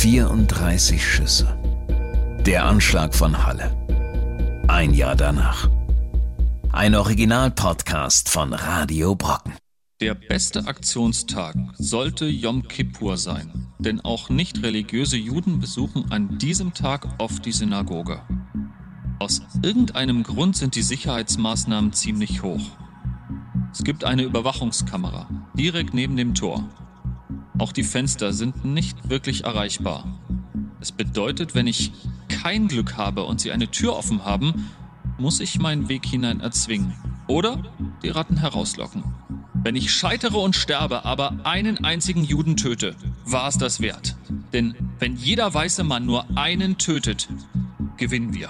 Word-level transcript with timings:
34 0.00 1.04
Schüsse. 1.04 1.58
Der 2.46 2.64
Anschlag 2.64 3.14
von 3.14 3.44
Halle. 3.44 3.76
Ein 4.66 4.94
Jahr 4.94 5.14
danach. 5.14 5.68
Ein 6.72 6.94
Original-Podcast 6.94 8.30
von 8.30 8.54
Radio 8.54 9.14
Brocken. 9.14 9.52
Der 10.00 10.14
beste 10.14 10.66
Aktionstag 10.66 11.54
sollte 11.74 12.24
Yom 12.24 12.66
Kippur 12.66 13.18
sein, 13.18 13.66
denn 13.78 14.00
auch 14.00 14.30
nicht 14.30 14.62
religiöse 14.62 15.18
Juden 15.18 15.60
besuchen 15.60 16.10
an 16.10 16.38
diesem 16.38 16.72
Tag 16.72 17.06
oft 17.18 17.44
die 17.44 17.52
Synagoge. 17.52 18.22
Aus 19.18 19.42
irgendeinem 19.62 20.22
Grund 20.22 20.56
sind 20.56 20.76
die 20.76 20.82
Sicherheitsmaßnahmen 20.82 21.92
ziemlich 21.92 22.42
hoch. 22.42 22.70
Es 23.70 23.84
gibt 23.84 24.04
eine 24.04 24.22
Überwachungskamera 24.22 25.28
direkt 25.58 25.92
neben 25.92 26.16
dem 26.16 26.34
Tor. 26.34 26.66
Auch 27.60 27.72
die 27.72 27.84
Fenster 27.84 28.32
sind 28.32 28.64
nicht 28.64 29.10
wirklich 29.10 29.44
erreichbar. 29.44 30.18
Es 30.80 30.92
bedeutet, 30.92 31.54
wenn 31.54 31.66
ich 31.66 31.92
kein 32.30 32.68
Glück 32.68 32.96
habe 32.96 33.24
und 33.24 33.38
sie 33.38 33.52
eine 33.52 33.70
Tür 33.70 33.96
offen 33.96 34.24
haben, 34.24 34.70
muss 35.18 35.40
ich 35.40 35.58
meinen 35.58 35.90
Weg 35.90 36.06
hinein 36.06 36.40
erzwingen 36.40 36.94
oder 37.26 37.62
die 38.02 38.08
Ratten 38.08 38.38
herauslocken. 38.38 39.04
Wenn 39.52 39.76
ich 39.76 39.92
scheitere 39.92 40.38
und 40.38 40.56
sterbe, 40.56 41.04
aber 41.04 41.44
einen 41.44 41.84
einzigen 41.84 42.24
Juden 42.24 42.56
töte, 42.56 42.96
war 43.26 43.46
es 43.46 43.58
das 43.58 43.82
wert. 43.82 44.16
Denn 44.54 44.74
wenn 44.98 45.16
jeder 45.16 45.52
weiße 45.52 45.84
Mann 45.84 46.06
nur 46.06 46.38
einen 46.38 46.78
tötet, 46.78 47.28
gewinnen 47.98 48.32
wir. 48.32 48.48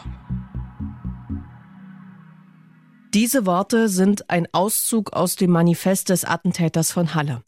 Diese 3.12 3.44
Worte 3.44 3.88
sind 3.88 4.30
ein 4.30 4.46
Auszug 4.52 5.14
aus 5.14 5.34
dem 5.34 5.50
Manifest 5.50 6.10
des 6.10 6.24
Attentäters 6.24 6.92
von 6.92 7.12
Halle. 7.16 7.42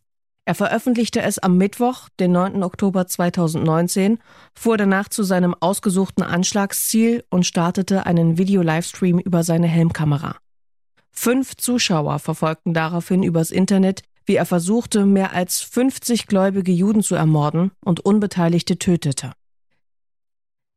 Er 0.45 0.57
veröffentlichte 0.57 1.23
es 1.23 1.39
am 1.39 1.57
Mittwoch, 1.57 2.09
den 2.19 2.33
9. 2.33 2.65
Oktober 2.65 3.07
2019, 3.07 4.19
fuhr 4.55 4.77
danach 4.77 5.09
zu 5.09 5.23
seinem 5.23 5.55
ausgesuchten 5.61 6.25
Anschlagsziel 6.25 7.25
und 7.31 7.47
startete 7.47 8.07
einen 8.07 8.39
Video-Livestream 8.39 9.21
über 9.21 9.45
seine 9.45 9.69
Helmkamera. 9.69 10.37
Fünf 11.13 11.57
Zuschauer 11.57 12.19
verfolgten 12.19 12.75
daraufhin 12.75 13.23
übers 13.23 13.53
Internet, 13.53 14.03
wie 14.25 14.35
er 14.35 14.47
versuchte, 14.47 15.07
mehr 15.07 15.33
als 15.33 15.61
50 15.61 16.27
gläubige 16.27 16.73
Juden 16.73 17.03
zu 17.03 17.15
ermorden 17.15 17.71
und 17.85 18.01
Unbeteiligte 18.01 18.79
tötete. 18.79 19.33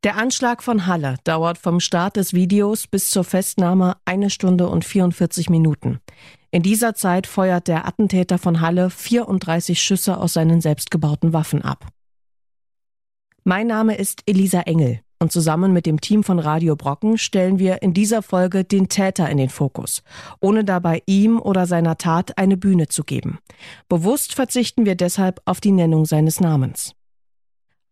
Der 0.03 0.17
Anschlag 0.17 0.61
von 0.61 0.85
Halle 0.85 1.15
dauert 1.23 1.57
vom 1.57 1.79
Start 1.79 2.17
des 2.17 2.33
Videos 2.33 2.85
bis 2.85 3.09
zur 3.09 3.23
Festnahme 3.23 3.97
eine 4.05 4.29
Stunde 4.29 4.67
und 4.67 4.85
44 4.85 5.49
Minuten. 5.49 5.99
In 6.55 6.63
dieser 6.63 6.95
Zeit 6.95 7.27
feuert 7.27 7.67
der 7.67 7.85
Attentäter 7.85 8.37
von 8.37 8.61
Halle 8.61 8.89
34 8.89 9.77
Schüsse 9.77 10.17
aus 10.17 10.31
seinen 10.31 10.61
selbstgebauten 10.61 11.33
Waffen 11.33 11.61
ab. 11.61 11.85
Mein 13.43 13.67
Name 13.67 13.97
ist 13.97 14.21
Elisa 14.25 14.61
Engel 14.61 15.01
und 15.19 15.33
zusammen 15.33 15.73
mit 15.73 15.85
dem 15.85 15.99
Team 15.99 16.23
von 16.23 16.39
Radio 16.39 16.77
Brocken 16.77 17.17
stellen 17.17 17.59
wir 17.59 17.81
in 17.81 17.93
dieser 17.93 18.21
Folge 18.21 18.63
den 18.63 18.87
Täter 18.87 19.29
in 19.29 19.35
den 19.35 19.49
Fokus, 19.49 20.01
ohne 20.39 20.63
dabei 20.63 21.03
ihm 21.07 21.41
oder 21.41 21.65
seiner 21.67 21.97
Tat 21.97 22.37
eine 22.37 22.55
Bühne 22.55 22.87
zu 22.87 23.03
geben. 23.03 23.39
Bewusst 23.89 24.33
verzichten 24.33 24.85
wir 24.85 24.95
deshalb 24.95 25.41
auf 25.43 25.59
die 25.59 25.73
Nennung 25.73 26.05
seines 26.05 26.39
Namens. 26.39 26.93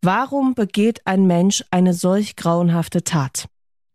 Warum 0.01 0.53
begeht 0.53 1.01
ein 1.03 1.27
Mensch 1.27 1.65
eine 1.69 1.93
solch 1.93 2.37
grauenhafte 2.37 3.03
Tat? 3.03 3.49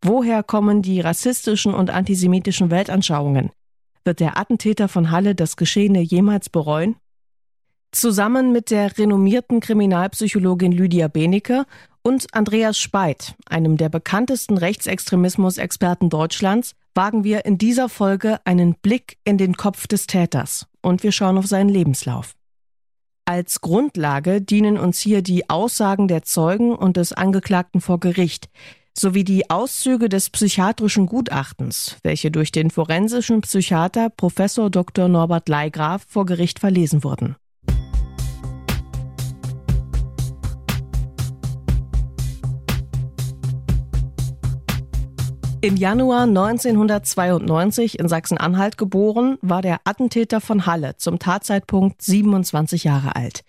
Woher 0.04 0.42
kommen 0.42 0.82
die 0.82 1.00
rassistischen 1.00 1.72
und 1.72 1.88
antisemitischen 1.88 2.70
Weltanschauungen? 2.70 3.50
Wird 4.08 4.20
der 4.20 4.38
Attentäter 4.38 4.88
von 4.88 5.10
Halle 5.10 5.34
das 5.34 5.58
Geschehene 5.58 6.00
jemals 6.00 6.48
bereuen? 6.48 6.96
Zusammen 7.92 8.52
mit 8.52 8.70
der 8.70 8.96
renommierten 8.96 9.60
Kriminalpsychologin 9.60 10.72
Lydia 10.72 11.08
Benecke 11.08 11.66
und 12.00 12.26
Andreas 12.32 12.78
Speit, 12.78 13.34
einem 13.44 13.76
der 13.76 13.90
bekanntesten 13.90 14.56
Rechtsextremismus-Experten 14.56 16.08
Deutschlands, 16.08 16.74
wagen 16.94 17.22
wir 17.22 17.44
in 17.44 17.58
dieser 17.58 17.90
Folge 17.90 18.40
einen 18.46 18.76
Blick 18.76 19.18
in 19.24 19.36
den 19.36 19.58
Kopf 19.58 19.86
des 19.86 20.06
Täters 20.06 20.66
und 20.80 21.02
wir 21.02 21.12
schauen 21.12 21.36
auf 21.36 21.46
seinen 21.46 21.68
Lebenslauf. 21.68 22.32
Als 23.26 23.60
Grundlage 23.60 24.40
dienen 24.40 24.78
uns 24.78 25.00
hier 25.00 25.20
die 25.20 25.50
Aussagen 25.50 26.08
der 26.08 26.22
Zeugen 26.22 26.74
und 26.74 26.96
des 26.96 27.12
Angeklagten 27.12 27.82
vor 27.82 28.00
Gericht 28.00 28.48
sowie 28.98 29.24
die 29.24 29.50
Auszüge 29.50 30.08
des 30.08 30.30
psychiatrischen 30.30 31.06
Gutachtens, 31.06 31.96
welche 32.02 32.30
durch 32.30 32.52
den 32.52 32.70
forensischen 32.70 33.40
Psychiater 33.40 34.10
Professor 34.10 34.70
Dr. 34.70 35.08
Norbert 35.08 35.48
Leigraf 35.48 36.04
vor 36.08 36.26
Gericht 36.26 36.58
verlesen 36.58 37.04
wurden. 37.04 37.36
Im 45.60 45.76
Januar 45.76 46.22
1992 46.22 47.98
in 47.98 48.08
Sachsen-Anhalt 48.08 48.78
geboren, 48.78 49.38
war 49.42 49.60
der 49.60 49.80
Attentäter 49.82 50.40
von 50.40 50.66
Halle 50.66 50.96
zum 50.98 51.18
Tatzeitpunkt 51.18 52.00
27 52.00 52.84
Jahre 52.84 53.16
alt. 53.16 53.42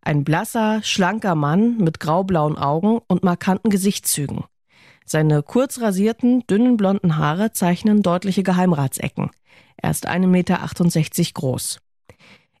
Ein 0.00 0.24
blasser, 0.24 0.80
schlanker 0.82 1.34
Mann 1.34 1.76
mit 1.76 2.00
graublauen 2.00 2.56
Augen 2.56 3.00
und 3.06 3.24
markanten 3.24 3.68
Gesichtszügen. 3.68 4.44
Seine 5.12 5.42
kurz 5.42 5.80
rasierten, 5.80 6.46
dünnen 6.48 6.76
blonden 6.76 7.16
Haare 7.16 7.50
zeichnen 7.50 8.00
deutliche 8.00 8.44
Geheimratsecken. 8.44 9.30
Er 9.76 9.90
ist 9.90 10.08
1,68 10.08 10.26
Meter 10.28 11.32
groß. 11.34 11.80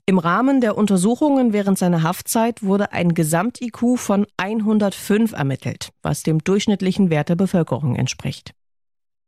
Im 0.04 0.18
Rahmen 0.18 0.60
der 0.60 0.76
Untersuchungen 0.76 1.52
während 1.52 1.78
seiner 1.78 2.02
Haftzeit 2.02 2.64
wurde 2.64 2.90
ein 2.90 3.14
Gesamt-IQ 3.14 3.98
von 3.98 4.26
105 4.36 5.30
ermittelt, 5.30 5.90
was 6.02 6.24
dem 6.24 6.42
durchschnittlichen 6.42 7.08
Wert 7.08 7.28
der 7.28 7.36
Bevölkerung 7.36 7.94
entspricht. 7.94 8.50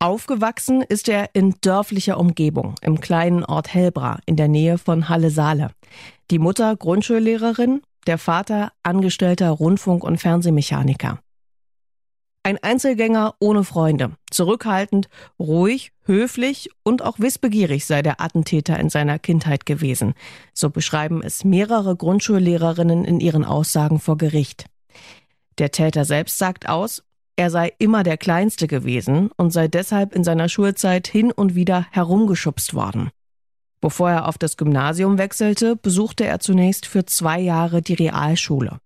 Aufgewachsen 0.00 0.82
ist 0.82 1.08
er 1.08 1.32
in 1.32 1.54
dörflicher 1.60 2.18
Umgebung 2.18 2.74
im 2.82 3.00
kleinen 3.00 3.44
Ort 3.44 3.72
Helbra 3.72 4.18
in 4.26 4.34
der 4.34 4.48
Nähe 4.48 4.78
von 4.78 5.08
Halle-Saale. 5.08 5.70
Die 6.32 6.40
Mutter 6.40 6.74
Grundschullehrerin, 6.74 7.82
der 8.08 8.18
Vater 8.18 8.72
angestellter 8.82 9.50
Rundfunk- 9.50 10.02
und 10.02 10.18
Fernsehmechaniker. 10.18 11.20
Ein 12.44 12.58
Einzelgänger 12.60 13.36
ohne 13.38 13.62
Freunde, 13.62 14.16
zurückhaltend, 14.30 15.08
ruhig, 15.38 15.92
höflich 16.04 16.70
und 16.82 17.02
auch 17.02 17.20
wissbegierig 17.20 17.86
sei 17.86 18.02
der 18.02 18.20
Attentäter 18.20 18.80
in 18.80 18.90
seiner 18.90 19.20
Kindheit 19.20 19.64
gewesen. 19.64 20.14
So 20.52 20.68
beschreiben 20.68 21.22
es 21.22 21.44
mehrere 21.44 21.94
Grundschullehrerinnen 21.94 23.04
in 23.04 23.20
ihren 23.20 23.44
Aussagen 23.44 24.00
vor 24.00 24.18
Gericht. 24.18 24.66
Der 25.58 25.70
Täter 25.70 26.04
selbst 26.04 26.38
sagt 26.38 26.68
aus, 26.68 27.04
er 27.36 27.50
sei 27.50 27.72
immer 27.78 28.02
der 28.02 28.16
Kleinste 28.16 28.66
gewesen 28.66 29.30
und 29.36 29.52
sei 29.52 29.68
deshalb 29.68 30.12
in 30.12 30.24
seiner 30.24 30.48
Schulzeit 30.48 31.06
hin 31.06 31.30
und 31.30 31.54
wieder 31.54 31.86
herumgeschubst 31.92 32.74
worden. 32.74 33.10
Bevor 33.80 34.10
er 34.10 34.28
auf 34.28 34.36
das 34.36 34.56
Gymnasium 34.56 35.16
wechselte, 35.16 35.76
besuchte 35.76 36.24
er 36.24 36.40
zunächst 36.40 36.86
für 36.86 37.06
zwei 37.06 37.38
Jahre 37.38 37.82
die 37.82 37.94
Realschule. 37.94 38.80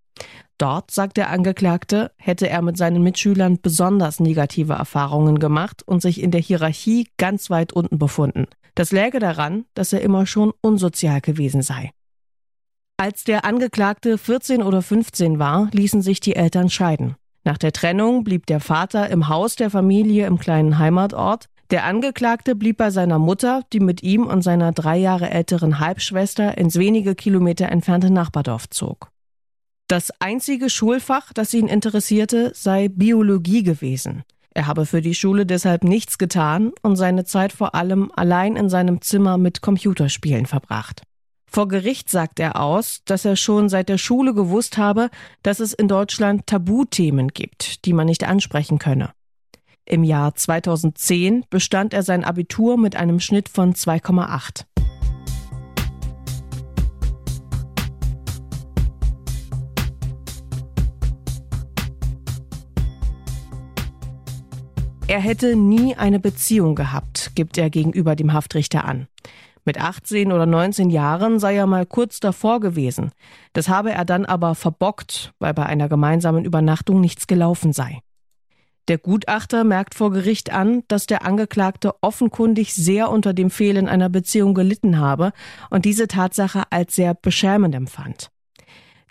Dort, 0.59 0.91
sagt 0.91 1.19
der 1.19 1.31
Angeklagte, 1.31 2.13
hätte 2.17 2.49
er 2.49 2.63
mit 2.63 2.79
seinen 2.79 3.03
Mitschülern 3.03 3.61
besonders 3.61 4.21
negative 4.21 4.73
Erfahrungen 4.73 5.39
gemacht 5.39 5.83
und 5.87 6.01
sich 6.01 6.23
in 6.23 6.31
der 6.31 6.41
Hierarchie 6.41 7.09
ganz 7.19 7.51
weit 7.51 7.73
unten 7.75 7.99
befunden. 7.99 8.47
Das 8.75 8.93
läge 8.93 9.19
daran, 9.19 9.65
dass 9.75 9.93
er 9.93 10.01
immer 10.01 10.27
schon 10.27 10.53
unsozial 10.61 11.21
gewesen 11.21 11.63
sei. 11.63 11.91
Als 12.99 13.25
der 13.25 13.45
Angeklagte 13.45 14.17
14 14.17 14.63
oder 14.63 14.81
15 14.81 15.39
war, 15.39 15.69
ließen 15.73 16.01
sich 16.01 16.21
die 16.21 16.35
Eltern 16.37 16.71
scheiden. 16.71 17.17
Nach 17.45 17.59
der 17.59 17.73
Trennung 17.73 18.25
blieb 18.25 18.47
der 18.47 18.61
Vater 18.61 19.11
im 19.11 19.29
Haus 19.29 19.57
der 19.57 19.71
Familie 19.71 20.27
im 20.27 20.39
kleinen 20.39 20.79
Heimatort. 20.79 21.47
Der 21.71 21.85
Angeklagte 21.85 22.55
blieb 22.57 22.79
bei 22.79 22.91
seiner 22.91 23.19
Mutter, 23.19 23.63
die 23.73 23.81
mit 23.81 24.03
ihm 24.03 24.27
und 24.27 24.43
seiner 24.43 24.73
drei 24.73 24.97
Jahre 24.97 25.31
älteren 25.31 25.79
Halbschwester 25.79 26.57
ins 26.57 26.79
wenige 26.79 27.15
Kilometer 27.15 27.69
entfernte 27.69 28.11
Nachbardorf 28.11 28.71
zog. 28.71 29.11
Das 29.89 30.11
einzige 30.19 30.69
Schulfach, 30.69 31.33
das 31.33 31.55
ihn 31.55 31.69
interessierte, 31.69 32.51
sei 32.55 32.89
Biologie 32.89 33.63
gewesen. 33.63 34.25
Er 34.53 34.67
habe 34.67 34.85
für 34.85 35.01
die 35.01 35.15
Schule 35.15 35.47
deshalb 35.47 35.85
nichts 35.85 36.19
getan 36.19 36.73
und 36.83 36.97
seine 36.97 37.25
Zeit 37.25 37.53
vor 37.53 37.75
allem 37.75 38.11
allein 38.17 38.57
in 38.57 38.69
seinem 38.69 39.01
Zimmer 39.01 39.39
mit 39.39 39.61
Computerspielen 39.61 40.47
verbracht. 40.47 41.03
Vor 41.49 41.69
Gericht 41.69 42.11
sagt 42.11 42.41
er 42.41 42.61
aus, 42.61 43.03
dass 43.05 43.25
er 43.25 43.37
schon 43.37 43.69
seit 43.69 43.89
der 43.89 43.99
Schule 43.99 44.35
gewusst 44.35 44.77
habe, 44.77 45.09
dass 45.43 45.61
es 45.61 45.73
in 45.73 45.87
Deutschland 45.87 46.47
Tabuthemen 46.47 47.29
gibt, 47.29 47.85
die 47.85 47.93
man 47.93 48.07
nicht 48.07 48.25
ansprechen 48.25 48.79
könne. 48.79 49.13
Im 49.85 50.03
Jahr 50.03 50.35
2010 50.35 51.45
bestand 51.49 51.95
er 51.95 52.03
sein 52.03 52.25
Abitur 52.25 52.77
mit 52.77 52.97
einem 52.97 53.21
Schnitt 53.21 53.49
von 53.49 53.73
2,8. 53.73 54.65
Er 65.09 65.21
hätte 65.21 65.55
nie 65.55 65.95
eine 65.95 66.19
Beziehung 66.19 66.75
gehabt, 66.75 67.31
gibt 67.37 67.59
er 67.59 67.71
gegenüber 67.71 68.17
dem 68.17 68.33
Haftrichter 68.33 68.85
an. 68.85 69.07
Mit 69.65 69.81
18 69.81 70.33
oder 70.33 70.47
19 70.47 70.91
Jahren 70.91 71.39
sei 71.39 71.55
er 71.55 71.67
mal 71.67 71.87
kurz 71.87 72.19
davor 72.19 72.59
gewesen. 72.59 73.13
Das 73.53 73.69
habe 73.69 73.93
er 73.93 74.05
dann 74.05 74.25
aber 74.25 74.57
verbockt, 74.57 75.33
weil 75.39 75.55
bei 75.55 75.65
einer 75.65 75.89
gemeinsamen 75.89 76.45
Übernachtung 76.45 77.01
nichts 77.01 77.29
gelaufen 77.29 77.73
sei. 77.73 78.01
Der 78.89 78.99
Gutachter 78.99 79.63
merkt 79.63 79.95
vor 79.95 80.11
Gericht 80.11 80.53
an, 80.53 80.83
dass 80.89 81.07
der 81.07 81.25
Angeklagte 81.25 81.95
offenkundig 82.01 82.75
sehr 82.75 83.09
unter 83.11 83.33
dem 83.33 83.51
Fehlen 83.51 83.89
einer 83.89 84.09
Beziehung 84.09 84.55
gelitten 84.55 84.99
habe 84.99 85.33
und 85.71 85.85
diese 85.85 86.09
Tatsache 86.09 86.65
als 86.71 86.97
sehr 86.97 87.15
beschämend 87.15 87.77
empfand. 87.77 88.31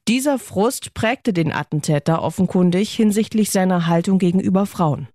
Dieser 0.09 0.39
Frust 0.39 0.93
prägte 0.93 1.31
den 1.31 1.53
Attentäter 1.53 2.21
offenkundig 2.21 2.91
hinsichtlich 2.91 3.49
seiner 3.49 3.87
Haltung 3.87 4.19
gegenüber 4.19 4.65
Frauen. 4.65 5.07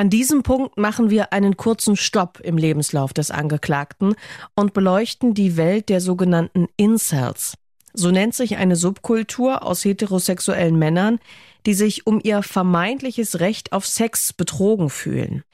An 0.00 0.08
diesem 0.08 0.42
Punkt 0.42 0.78
machen 0.78 1.10
wir 1.10 1.34
einen 1.34 1.58
kurzen 1.58 1.94
Stopp 1.94 2.40
im 2.40 2.56
Lebenslauf 2.56 3.12
des 3.12 3.30
Angeklagten 3.30 4.14
und 4.54 4.72
beleuchten 4.72 5.34
die 5.34 5.58
Welt 5.58 5.90
der 5.90 6.00
sogenannten 6.00 6.68
Incels. 6.78 7.52
So 7.92 8.10
nennt 8.10 8.34
sich 8.34 8.56
eine 8.56 8.76
Subkultur 8.76 9.62
aus 9.62 9.84
heterosexuellen 9.84 10.78
Männern, 10.78 11.18
die 11.66 11.74
sich 11.74 12.06
um 12.06 12.18
ihr 12.24 12.42
vermeintliches 12.42 13.40
Recht 13.40 13.74
auf 13.74 13.86
Sex 13.86 14.32
betrogen 14.32 14.88
fühlen. 14.88 15.44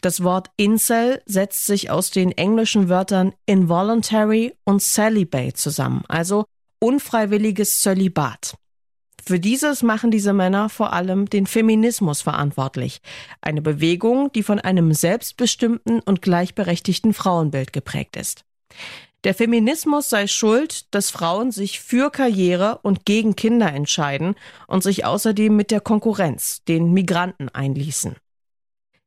Das 0.00 0.24
Wort 0.24 0.50
Incel 0.56 1.22
setzt 1.24 1.66
sich 1.66 1.88
aus 1.88 2.10
den 2.10 2.32
englischen 2.32 2.88
Wörtern 2.88 3.32
involuntary 3.46 4.52
und 4.64 4.82
celibate 4.82 5.54
zusammen, 5.54 6.02
also 6.08 6.44
unfreiwilliges 6.80 7.80
Zölibat. 7.80 8.56
Für 9.24 9.38
dieses 9.38 9.84
machen 9.84 10.10
diese 10.10 10.32
Männer 10.32 10.68
vor 10.68 10.92
allem 10.92 11.30
den 11.30 11.46
Feminismus 11.46 12.22
verantwortlich, 12.22 13.00
eine 13.40 13.62
Bewegung, 13.62 14.32
die 14.32 14.42
von 14.42 14.58
einem 14.58 14.92
selbstbestimmten 14.92 16.00
und 16.00 16.22
gleichberechtigten 16.22 17.14
Frauenbild 17.14 17.72
geprägt 17.72 18.16
ist. 18.16 18.44
Der 19.22 19.34
Feminismus 19.34 20.10
sei 20.10 20.26
schuld, 20.26 20.92
dass 20.92 21.10
Frauen 21.10 21.52
sich 21.52 21.78
für 21.78 22.10
Karriere 22.10 22.80
und 22.82 23.04
gegen 23.04 23.36
Kinder 23.36 23.72
entscheiden 23.72 24.34
und 24.66 24.82
sich 24.82 25.04
außerdem 25.04 25.54
mit 25.54 25.70
der 25.70 25.80
Konkurrenz, 25.80 26.64
den 26.64 26.92
Migranten, 26.92 27.48
einließen. 27.48 28.16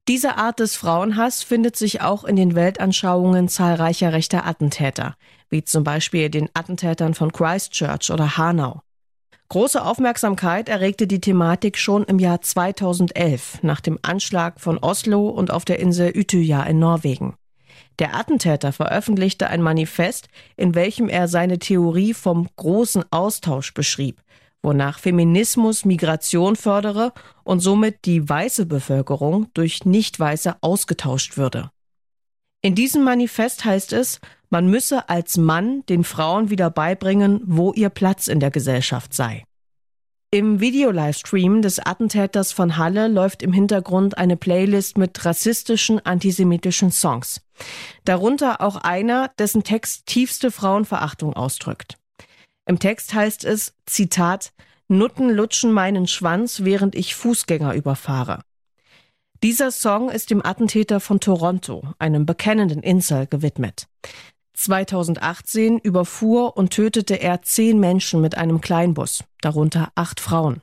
Diese 0.07 0.37
Art 0.37 0.61
des 0.61 0.77
Frauenhass 0.77 1.43
findet 1.43 1.75
sich 1.75 1.99
auch 1.99 2.23
in 2.23 2.37
den 2.37 2.55
Weltanschauungen 2.55 3.49
zahlreicher 3.49 4.13
rechter 4.13 4.45
Attentäter, 4.45 5.17
wie 5.49 5.65
zum 5.65 5.83
Beispiel 5.83 6.29
den 6.29 6.49
Attentätern 6.53 7.15
von 7.15 7.33
Christchurch 7.33 8.11
oder 8.11 8.37
Hanau. 8.37 8.81
Große 9.49 9.83
Aufmerksamkeit 9.83 10.69
erregte 10.69 11.05
die 11.05 11.21
Thematik 11.21 11.77
schon 11.77 12.03
im 12.05 12.17
Jahr 12.17 12.41
2011 12.41 13.61
nach 13.61 13.79
dem 13.79 13.99
Anschlag 14.01 14.59
von 14.59 14.79
Oslo 14.79 15.29
und 15.29 15.51
auf 15.51 15.65
der 15.65 15.79
Insel 15.79 16.13
Utøya 16.17 16.63
in 16.63 16.79
Norwegen. 16.79 17.35
Der 17.99 18.15
Attentäter 18.15 18.73
veröffentlichte 18.73 19.47
ein 19.47 19.61
Manifest, 19.61 20.29
in 20.57 20.73
welchem 20.73 21.09
er 21.09 21.27
seine 21.27 21.59
Theorie 21.59 22.13
vom 22.13 22.49
großen 22.55 23.05
Austausch 23.11 23.73
beschrieb, 23.73 24.21
wonach 24.63 24.97
Feminismus 24.97 25.85
Migration 25.85 26.55
fördere 26.55 27.13
und 27.43 27.59
somit 27.59 28.05
die 28.05 28.27
weiße 28.27 28.65
Bevölkerung 28.65 29.47
durch 29.53 29.85
nicht-weiße 29.85 30.55
ausgetauscht 30.61 31.37
würde. 31.37 31.69
In 32.61 32.73
diesem 32.73 33.03
Manifest 33.03 33.63
heißt 33.63 33.93
es, 33.93 34.19
man 34.55 34.67
müsse 34.67 35.09
als 35.09 35.35
Mann 35.35 35.85
den 35.89 36.05
Frauen 36.05 36.49
wieder 36.49 36.69
beibringen, 36.69 37.41
wo 37.43 37.73
ihr 37.73 37.89
Platz 37.89 38.29
in 38.29 38.39
der 38.39 38.51
Gesellschaft 38.51 39.13
sei. 39.13 39.43
Im 40.31 40.61
Videolivestream 40.61 41.61
des 41.61 41.79
Attentäters 41.79 42.53
von 42.53 42.77
Halle 42.77 43.09
läuft 43.09 43.43
im 43.43 43.51
Hintergrund 43.51 44.17
eine 44.17 44.37
Playlist 44.37 44.97
mit 44.97 45.25
rassistischen, 45.25 45.99
antisemitischen 46.05 46.89
Songs. 46.89 47.41
Darunter 48.05 48.61
auch 48.61 48.77
einer, 48.77 49.29
dessen 49.37 49.63
Text 49.63 50.05
tiefste 50.05 50.51
Frauenverachtung 50.51 51.33
ausdrückt. 51.33 51.97
Im 52.65 52.79
Text 52.79 53.13
heißt 53.13 53.43
es, 53.43 53.73
Zitat, 53.85 54.53
Nutten 54.87 55.29
lutschen 55.31 55.73
meinen 55.73 56.07
Schwanz, 56.07 56.63
während 56.63 56.95
ich 56.95 57.13
Fußgänger 57.13 57.73
überfahre. 57.73 58.39
Dieser 59.43 59.71
Song 59.71 60.09
ist 60.09 60.29
dem 60.29 60.45
Attentäter 60.45 61.01
von 61.01 61.19
Toronto, 61.19 61.83
einem 61.99 62.25
bekennenden 62.25 62.81
Insel, 62.81 63.27
gewidmet. 63.27 63.87
2018 64.55 65.79
überfuhr 65.79 66.57
und 66.57 66.71
tötete 66.71 67.15
er 67.15 67.41
zehn 67.41 67.79
Menschen 67.79 68.21
mit 68.21 68.37
einem 68.37 68.61
Kleinbus, 68.61 69.23
darunter 69.41 69.91
acht 69.95 70.19
Frauen. 70.19 70.61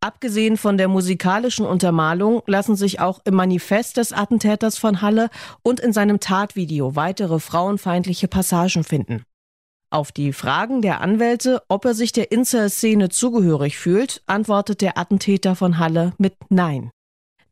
Abgesehen 0.00 0.56
von 0.56 0.78
der 0.78 0.88
musikalischen 0.88 1.66
Untermalung 1.66 2.42
lassen 2.46 2.76
sich 2.76 3.00
auch 3.00 3.20
im 3.24 3.34
Manifest 3.34 3.96
des 3.96 4.12
Attentäters 4.12 4.78
von 4.78 5.02
Halle 5.02 5.30
und 5.62 5.80
in 5.80 5.92
seinem 5.92 6.20
Tatvideo 6.20 6.94
weitere 6.94 7.40
frauenfeindliche 7.40 8.28
Passagen 8.28 8.84
finden. 8.84 9.24
Auf 9.90 10.12
die 10.12 10.32
Fragen 10.32 10.82
der 10.82 11.00
Anwälte, 11.00 11.62
ob 11.68 11.84
er 11.86 11.94
sich 11.94 12.12
der 12.12 12.30
Incel-Szene 12.30 13.08
zugehörig 13.08 13.78
fühlt, 13.78 14.22
antwortet 14.26 14.80
der 14.80 14.98
Attentäter 14.98 15.56
von 15.56 15.78
Halle 15.78 16.12
mit 16.18 16.34
Nein. 16.50 16.90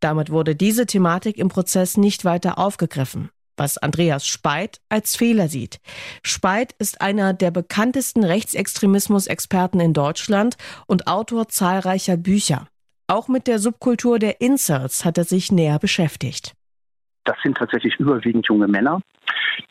Damit 0.00 0.30
wurde 0.30 0.54
diese 0.54 0.86
Thematik 0.86 1.38
im 1.38 1.48
Prozess 1.48 1.96
nicht 1.96 2.24
weiter 2.24 2.58
aufgegriffen 2.58 3.30
was 3.56 3.78
Andreas 3.78 4.26
Speit 4.26 4.80
als 4.88 5.16
Fehler 5.16 5.48
sieht. 5.48 5.80
Speit 6.22 6.74
ist 6.78 7.00
einer 7.00 7.32
der 7.32 7.50
bekanntesten 7.50 8.24
Rechtsextremismus-Experten 8.24 9.80
in 9.80 9.92
Deutschland 9.92 10.56
und 10.86 11.06
Autor 11.06 11.48
zahlreicher 11.48 12.16
Bücher. 12.16 12.68
Auch 13.06 13.28
mit 13.28 13.46
der 13.46 13.58
Subkultur 13.58 14.18
der 14.18 14.40
Incels 14.40 15.04
hat 15.04 15.18
er 15.18 15.24
sich 15.24 15.52
näher 15.52 15.78
beschäftigt. 15.78 16.54
Das 17.24 17.36
sind 17.42 17.56
tatsächlich 17.56 17.96
überwiegend 17.96 18.46
junge 18.46 18.68
Männer, 18.68 19.00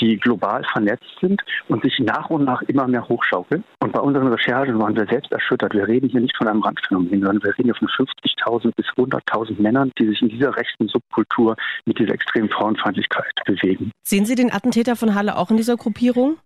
die 0.02 0.18
global 0.18 0.64
vernetzt 0.72 1.18
sind 1.22 1.42
und 1.68 1.84
sich 1.84 2.00
nach 2.00 2.30
und 2.30 2.46
nach 2.46 2.62
immer 2.64 2.88
mehr 2.88 3.08
hochschaukeln. 3.08 3.64
Und 3.80 3.92
bei 3.92 4.00
unseren 4.00 4.28
Recherchen 4.28 4.80
waren 4.80 4.96
wir 4.96 5.06
selbst 5.06 5.32
erschüttert. 5.32 5.74
Wir 5.74 5.88
reden 5.88 6.10
hier 6.10 6.22
nicht 6.22 6.36
von 6.36 6.48
einem 6.48 6.62
Randphänomen, 6.62 7.10
sondern 7.10 7.44
wir 7.44 7.52
reden 7.52 7.66
hier 7.66 7.76
von 7.76 7.88
50.000 7.88 8.72
bis 8.76 8.86
100.000 8.88 9.62
Männern, 9.62 9.92
die 10.00 10.08
sich 10.08 10.22
in 10.22 10.30
dieser 10.30 10.56
rechten 10.56 10.88
Subkultur 10.88 11.56
mit 11.86 12.00
dieser 12.00 12.14
extremen 12.14 12.50
Frauenfeindlichkeit 12.50 13.34
bewegen. 13.46 13.92
Sehen 14.04 14.26
Sie 14.26 14.36
den 14.36 14.52
Attentäter 14.52 14.96
von 14.96 15.16
Halle 15.16 15.38
auch 15.38 15.52
in 15.52 15.58
dieser 15.58 15.78
Gruppierung? 15.78 16.38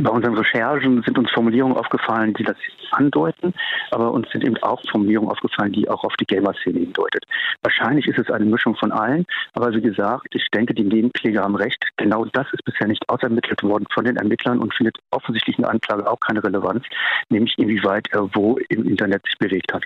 Bei 0.00 0.10
unseren 0.10 0.36
Recherchen 0.36 1.02
sind 1.02 1.18
uns 1.18 1.30
Formulierungen 1.30 1.76
aufgefallen, 1.76 2.32
die 2.34 2.44
das 2.44 2.56
andeuten, 2.92 3.52
aber 3.90 4.12
uns 4.12 4.30
sind 4.30 4.44
eben 4.44 4.56
auch 4.58 4.80
Formulierungen 4.90 5.30
aufgefallen, 5.30 5.72
die 5.72 5.88
auch 5.88 6.04
auf 6.04 6.14
die 6.20 6.24
Gamer-Szene 6.24 6.78
hindeutet. 6.78 7.24
Wahrscheinlich 7.62 8.06
ist 8.06 8.18
es 8.18 8.30
eine 8.30 8.44
Mischung 8.44 8.76
von 8.76 8.92
allen, 8.92 9.26
aber 9.54 9.72
wie 9.72 9.80
gesagt, 9.80 10.34
ich 10.34 10.46
denke, 10.54 10.72
die 10.72 10.84
Nebenkläger 10.84 11.42
haben 11.42 11.56
recht. 11.56 11.84
Genau 11.96 12.24
das 12.26 12.46
ist 12.52 12.64
bisher 12.64 12.86
nicht 12.86 13.08
ausermittelt 13.08 13.62
worden 13.64 13.86
von 13.92 14.04
den 14.04 14.16
Ermittlern 14.16 14.60
und 14.60 14.72
findet 14.72 14.98
offensichtlich 15.10 15.58
in 15.58 15.62
der 15.62 15.72
Anklage 15.72 16.08
auch 16.08 16.20
keine 16.20 16.44
Relevanz, 16.44 16.84
nämlich 17.28 17.58
inwieweit 17.58 18.06
er 18.12 18.28
wo 18.34 18.58
im 18.68 18.86
Internet 18.88 19.24
sich 19.24 19.38
bewegt 19.38 19.72
hat. 19.72 19.84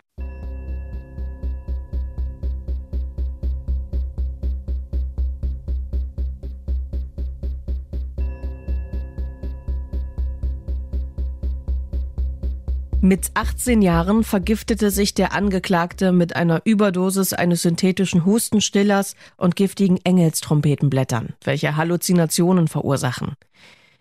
Mit 13.04 13.32
18 13.34 13.82
Jahren 13.82 14.22
vergiftete 14.22 14.92
sich 14.92 15.12
der 15.12 15.32
Angeklagte 15.32 16.12
mit 16.12 16.36
einer 16.36 16.62
Überdosis 16.64 17.32
eines 17.32 17.62
synthetischen 17.62 18.24
Hustenstillers 18.24 19.16
und 19.36 19.56
giftigen 19.56 19.98
Engelstrompetenblättern, 20.04 21.30
welche 21.42 21.74
Halluzinationen 21.74 22.68
verursachen. 22.68 23.32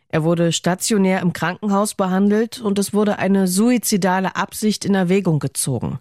Er 0.10 0.24
wurde 0.24 0.52
stationär 0.52 1.22
im 1.22 1.34
Krankenhaus 1.34 1.96
behandelt 1.96 2.62
und 2.62 2.78
es 2.78 2.94
wurde 2.94 3.18
eine 3.18 3.48
suizidale 3.48 4.36
Absicht 4.36 4.86
in 4.86 4.94
Erwägung 4.94 5.40
gezogen. 5.40 5.98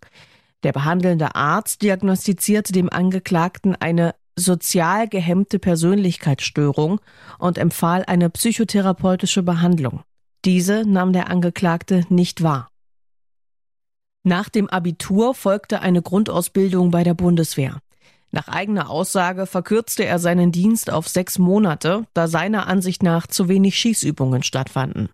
Der 0.62 0.72
behandelnde 0.72 1.34
Arzt 1.34 1.80
diagnostizierte 1.80 2.74
dem 2.74 2.90
Angeklagten 2.90 3.76
eine 3.76 4.14
sozial 4.36 5.08
gehemmte 5.08 5.58
Persönlichkeitsstörung 5.58 7.00
und 7.38 7.56
empfahl 7.56 8.04
eine 8.06 8.28
psychotherapeutische 8.28 9.42
Behandlung. 9.42 10.02
Diese 10.44 10.84
nahm 10.86 11.14
der 11.14 11.30
Angeklagte 11.30 12.04
nicht 12.10 12.42
wahr. 12.42 12.69
Nach 14.22 14.50
dem 14.50 14.68
Abitur 14.68 15.34
folgte 15.34 15.80
eine 15.80 16.02
Grundausbildung 16.02 16.90
bei 16.90 17.04
der 17.04 17.14
Bundeswehr. 17.14 17.78
Nach 18.32 18.48
eigener 18.48 18.90
Aussage 18.90 19.46
verkürzte 19.46 20.04
er 20.04 20.18
seinen 20.18 20.52
Dienst 20.52 20.90
auf 20.90 21.08
sechs 21.08 21.38
Monate, 21.38 22.06
da 22.12 22.28
seiner 22.28 22.66
Ansicht 22.66 23.02
nach 23.02 23.26
zu 23.26 23.48
wenig 23.48 23.76
Schießübungen 23.76 24.42
stattfanden. 24.42 25.08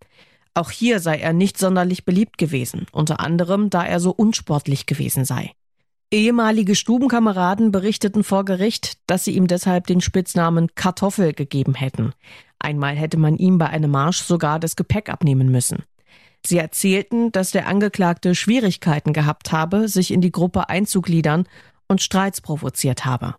Auch 0.54 0.70
hier 0.70 1.00
sei 1.00 1.18
er 1.18 1.32
nicht 1.32 1.56
sonderlich 1.56 2.04
beliebt 2.04 2.36
gewesen, 2.36 2.86
unter 2.90 3.20
anderem 3.20 3.70
da 3.70 3.84
er 3.84 4.00
so 4.00 4.10
unsportlich 4.10 4.86
gewesen 4.86 5.24
sei. 5.24 5.52
Ehemalige 6.10 6.74
Stubenkameraden 6.74 7.72
berichteten 7.72 8.24
vor 8.24 8.44
Gericht, 8.44 8.98
dass 9.06 9.24
sie 9.24 9.36
ihm 9.36 9.46
deshalb 9.46 9.86
den 9.86 10.00
Spitznamen 10.00 10.74
Kartoffel 10.74 11.32
gegeben 11.32 11.74
hätten. 11.74 12.12
Einmal 12.58 12.96
hätte 12.96 13.18
man 13.18 13.36
ihm 13.36 13.58
bei 13.58 13.68
einem 13.68 13.90
Marsch 13.90 14.22
sogar 14.22 14.58
das 14.58 14.76
Gepäck 14.76 15.08
abnehmen 15.08 15.50
müssen. 15.50 15.84
Sie 16.46 16.58
erzählten, 16.58 17.32
dass 17.32 17.50
der 17.50 17.66
Angeklagte 17.66 18.34
Schwierigkeiten 18.34 19.12
gehabt 19.12 19.52
habe, 19.52 19.88
sich 19.88 20.12
in 20.12 20.20
die 20.20 20.32
Gruppe 20.32 20.68
einzugliedern 20.68 21.48
und 21.88 22.02
Streits 22.02 22.40
provoziert 22.40 23.04
habe. 23.04 23.36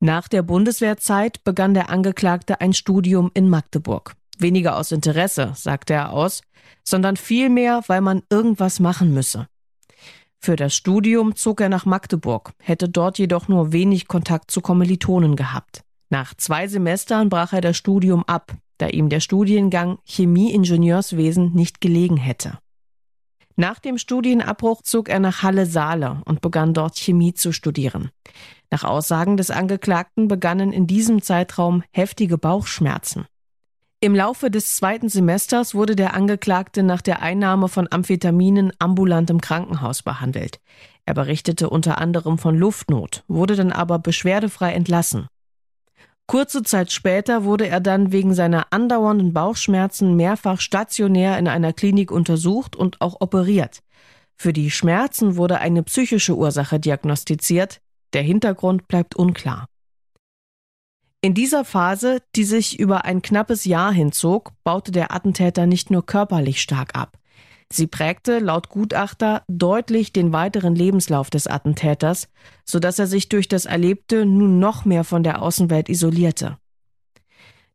Nach 0.00 0.28
der 0.28 0.42
Bundeswehrzeit 0.42 1.44
begann 1.44 1.74
der 1.74 1.90
Angeklagte 1.90 2.60
ein 2.60 2.72
Studium 2.72 3.30
in 3.34 3.50
Magdeburg. 3.50 4.14
Weniger 4.38 4.78
aus 4.78 4.92
Interesse, 4.92 5.52
sagte 5.54 5.92
er 5.92 6.12
aus, 6.12 6.40
sondern 6.84 7.16
vielmehr, 7.16 7.82
weil 7.86 8.00
man 8.00 8.22
irgendwas 8.30 8.80
machen 8.80 9.12
müsse. 9.12 9.46
Für 10.38 10.56
das 10.56 10.74
Studium 10.74 11.36
zog 11.36 11.60
er 11.60 11.68
nach 11.68 11.84
Magdeburg, 11.84 12.52
hätte 12.58 12.88
dort 12.88 13.18
jedoch 13.18 13.48
nur 13.48 13.72
wenig 13.72 14.08
Kontakt 14.08 14.50
zu 14.50 14.62
Kommilitonen 14.62 15.36
gehabt. 15.36 15.82
Nach 16.08 16.32
zwei 16.34 16.66
Semestern 16.66 17.28
brach 17.28 17.52
er 17.52 17.60
das 17.60 17.76
Studium 17.76 18.24
ab, 18.24 18.56
da 18.80 18.88
ihm 18.88 19.08
der 19.08 19.20
Studiengang 19.20 19.98
Chemieingenieurswesen 20.04 21.54
nicht 21.54 21.80
gelegen 21.80 22.16
hätte. 22.16 22.58
Nach 23.56 23.78
dem 23.78 23.98
Studienabbruch 23.98 24.82
zog 24.82 25.08
er 25.08 25.20
nach 25.20 25.42
Halle-Saale 25.42 26.22
und 26.24 26.40
begann 26.40 26.72
dort 26.72 26.96
Chemie 26.96 27.34
zu 27.34 27.52
studieren. 27.52 28.10
Nach 28.70 28.84
Aussagen 28.84 29.36
des 29.36 29.50
Angeklagten 29.50 30.28
begannen 30.28 30.72
in 30.72 30.86
diesem 30.86 31.20
Zeitraum 31.20 31.82
heftige 31.90 32.38
Bauchschmerzen. 32.38 33.26
Im 34.02 34.14
Laufe 34.14 34.50
des 34.50 34.76
zweiten 34.76 35.10
Semesters 35.10 35.74
wurde 35.74 35.94
der 35.94 36.14
Angeklagte 36.14 36.82
nach 36.82 37.02
der 37.02 37.20
Einnahme 37.20 37.68
von 37.68 37.86
Amphetaminen 37.90 38.72
ambulant 38.78 39.28
im 39.28 39.42
Krankenhaus 39.42 40.02
behandelt. 40.02 40.58
Er 41.04 41.12
berichtete 41.12 41.68
unter 41.68 41.98
anderem 41.98 42.38
von 42.38 42.56
Luftnot, 42.56 43.24
wurde 43.28 43.56
dann 43.56 43.72
aber 43.72 43.98
beschwerdefrei 43.98 44.72
entlassen. 44.72 45.26
Kurze 46.30 46.62
Zeit 46.62 46.92
später 46.92 47.42
wurde 47.42 47.66
er 47.66 47.80
dann 47.80 48.12
wegen 48.12 48.34
seiner 48.34 48.72
andauernden 48.72 49.32
Bauchschmerzen 49.32 50.14
mehrfach 50.14 50.60
stationär 50.60 51.36
in 51.40 51.48
einer 51.48 51.72
Klinik 51.72 52.12
untersucht 52.12 52.76
und 52.76 53.00
auch 53.00 53.16
operiert. 53.20 53.80
Für 54.36 54.52
die 54.52 54.70
Schmerzen 54.70 55.34
wurde 55.34 55.58
eine 55.58 55.82
psychische 55.82 56.36
Ursache 56.36 56.78
diagnostiziert, 56.78 57.80
der 58.12 58.22
Hintergrund 58.22 58.86
bleibt 58.86 59.16
unklar. 59.16 59.66
In 61.20 61.34
dieser 61.34 61.64
Phase, 61.64 62.22
die 62.36 62.44
sich 62.44 62.78
über 62.78 63.04
ein 63.04 63.22
knappes 63.22 63.64
Jahr 63.64 63.92
hinzog, 63.92 64.52
baute 64.62 64.92
der 64.92 65.12
Attentäter 65.12 65.66
nicht 65.66 65.90
nur 65.90 66.06
körperlich 66.06 66.60
stark 66.60 66.94
ab. 66.94 67.18
Sie 67.72 67.86
prägte 67.86 68.40
laut 68.40 68.68
Gutachter 68.68 69.44
deutlich 69.46 70.12
den 70.12 70.32
weiteren 70.32 70.74
Lebenslauf 70.74 71.30
des 71.30 71.46
Attentäters, 71.46 72.28
so 72.64 72.80
dass 72.80 72.98
er 72.98 73.06
sich 73.06 73.28
durch 73.28 73.46
das 73.46 73.64
Erlebte 73.64 74.26
nun 74.26 74.58
noch 74.58 74.84
mehr 74.84 75.04
von 75.04 75.22
der 75.22 75.40
Außenwelt 75.40 75.88
isolierte. 75.88 76.58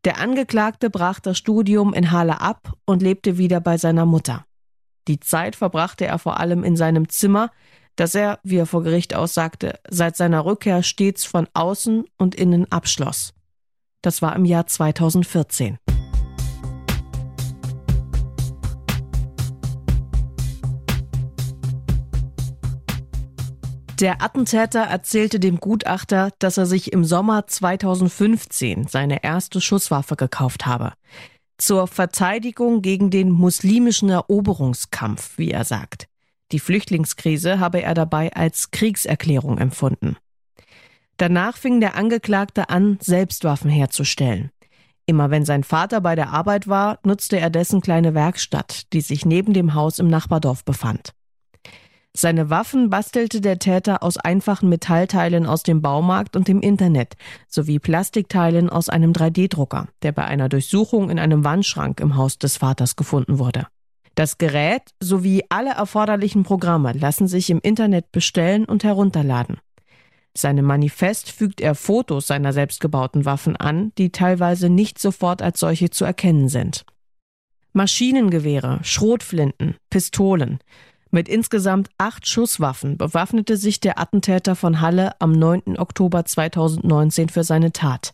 Der 0.04 0.20
Angeklagte 0.20 0.90
brach 0.90 1.20
das 1.20 1.38
Studium 1.38 1.94
in 1.94 2.12
Halle 2.12 2.42
ab 2.42 2.74
und 2.86 3.02
lebte 3.02 3.38
wieder 3.38 3.62
bei 3.62 3.78
seiner 3.78 4.06
Mutter. 4.06 4.46
Die 5.08 5.20
Zeit 5.20 5.56
verbrachte 5.56 6.06
er 6.06 6.20
vor 6.20 6.40
allem 6.40 6.64
in 6.64 6.76
seinem 6.76 7.10
Zimmer, 7.10 7.50
das 7.96 8.16
er, 8.16 8.40
wie 8.44 8.58
er 8.58 8.66
vor 8.66 8.84
Gericht 8.84 9.16
aussagte, 9.16 9.80
seit 9.90 10.18
seiner 10.18 10.46
Rückkehr 10.46 10.84
stets 10.84 11.26
von 11.26 11.48
außen 11.54 12.06
und 12.18 12.36
innen 12.36 12.70
abschloss. 12.72 13.34
Das 14.02 14.22
war 14.22 14.36
im 14.36 14.46
Jahr 14.46 14.68
2014. 14.68 15.78
Der 24.00 24.22
Attentäter 24.22 24.82
erzählte 24.82 25.40
dem 25.40 25.62
Gutachter, 25.62 26.32
dass 26.40 26.58
er 26.58 26.66
sich 26.66 26.92
im 26.92 27.06
Sommer 27.06 27.48
2015 27.48 28.88
seine 28.88 29.24
erste 29.24 29.62
Schusswaffe 29.62 30.18
gekauft 30.18 30.66
habe. 30.66 30.92
Zur 31.58 31.88
Verteidigung 31.88 32.82
gegen 32.82 33.10
den 33.10 33.32
muslimischen 33.32 34.10
Eroberungskampf, 34.10 35.38
wie 35.38 35.52
er 35.52 35.64
sagt. 35.64 36.08
Die 36.52 36.60
Flüchtlingskrise 36.60 37.62
habe 37.62 37.84
er 37.84 37.94
dabei 37.94 38.34
als 38.34 38.72
Kriegserklärung 38.72 39.60
empfunden. 39.60 40.18
Danach 41.16 41.56
fing 41.56 41.80
der 41.80 41.96
Angeklagte 41.96 42.70
an, 42.70 42.98
Selbstwaffen 43.02 43.70
herzustellen. 43.70 44.52
Immer 45.06 45.30
wenn 45.32 45.46
sein 45.46 45.64
Vater 45.64 46.02
bei 46.02 46.16
der 46.16 46.32
Arbeit 46.32 46.68
war, 46.68 47.00
nutzte 47.04 47.40
er 47.40 47.50
dessen 47.50 47.80
kleine 47.80 48.14
Werkstatt, 48.14 48.92
die 48.92 49.00
sich 49.00 49.26
neben 49.26 49.54
dem 49.54 49.74
Haus 49.74 50.00
im 50.00 50.10
Nachbardorf 50.10 50.66
befand. 50.66 51.14
Seine 52.18 52.50
Waffen 52.50 52.90
bastelte 52.90 53.42
der 53.42 53.60
Täter 53.60 54.02
aus 54.02 54.16
einfachen 54.16 54.70
Metallteilen 54.70 55.46
aus 55.46 55.64
dem 55.64 55.82
Baumarkt 55.82 56.38
und 56.38 56.48
dem 56.48 56.62
Internet 56.62 57.16
sowie 57.50 57.78
Plastikteilen 57.78 58.70
aus 58.70 58.88
einem 58.88 59.12
3D-Drucker, 59.12 59.90
der 60.02 60.14
bei 60.14 60.24
einer 60.24 60.48
Durchsuchung 60.48 61.10
in 61.10 61.20
einem 61.20 61.44
Wandschrank 61.44 62.00
im 62.00 62.16
Haus 62.16 62.40
des 62.40 62.56
Vaters 62.56 62.96
gefunden 62.96 63.38
wurde. 63.38 63.68
Das 64.16 64.38
Gerät 64.38 64.94
sowie 65.02 65.44
alle 65.50 65.72
erforderlichen 65.72 66.44
Programme 66.44 66.94
lassen 66.94 67.28
sich 67.28 67.50
im 67.50 67.60
Internet 67.60 68.14
bestellen 68.14 68.64
und 68.64 68.86
herunterladen. 68.86 69.58
Seinem 70.34 70.64
Manifest 70.64 71.30
fügt 71.30 71.60
er 71.60 71.76
Fotos 71.76 72.28
seiner 72.28 72.54
selbstgebauten 72.54 73.26
Waffen 73.26 73.58
an, 73.58 73.92
die 73.98 74.14
teilweise 74.14 74.70
nicht 74.70 75.00
sofort 75.00 75.42
als 75.42 75.60
solche 75.60 75.90
zu 75.90 76.06
erkennen 76.06 76.48
sind. 76.48 76.86
Maschinengewehre, 77.74 78.80
Schrotflinten, 78.84 79.76
Pistolen. 79.90 80.60
Mit 81.16 81.30
insgesamt 81.30 81.88
acht 81.98 82.28
Schusswaffen 82.28 82.98
bewaffnete 82.98 83.56
sich 83.56 83.80
der 83.80 84.02
Attentäter 84.02 84.54
von 84.54 84.82
Halle 84.82 85.14
am 85.22 85.32
9. 85.32 85.80
Oktober 85.80 86.26
2019 86.26 87.30
für 87.30 87.46
seine 87.46 87.72
Tat. 87.72 88.14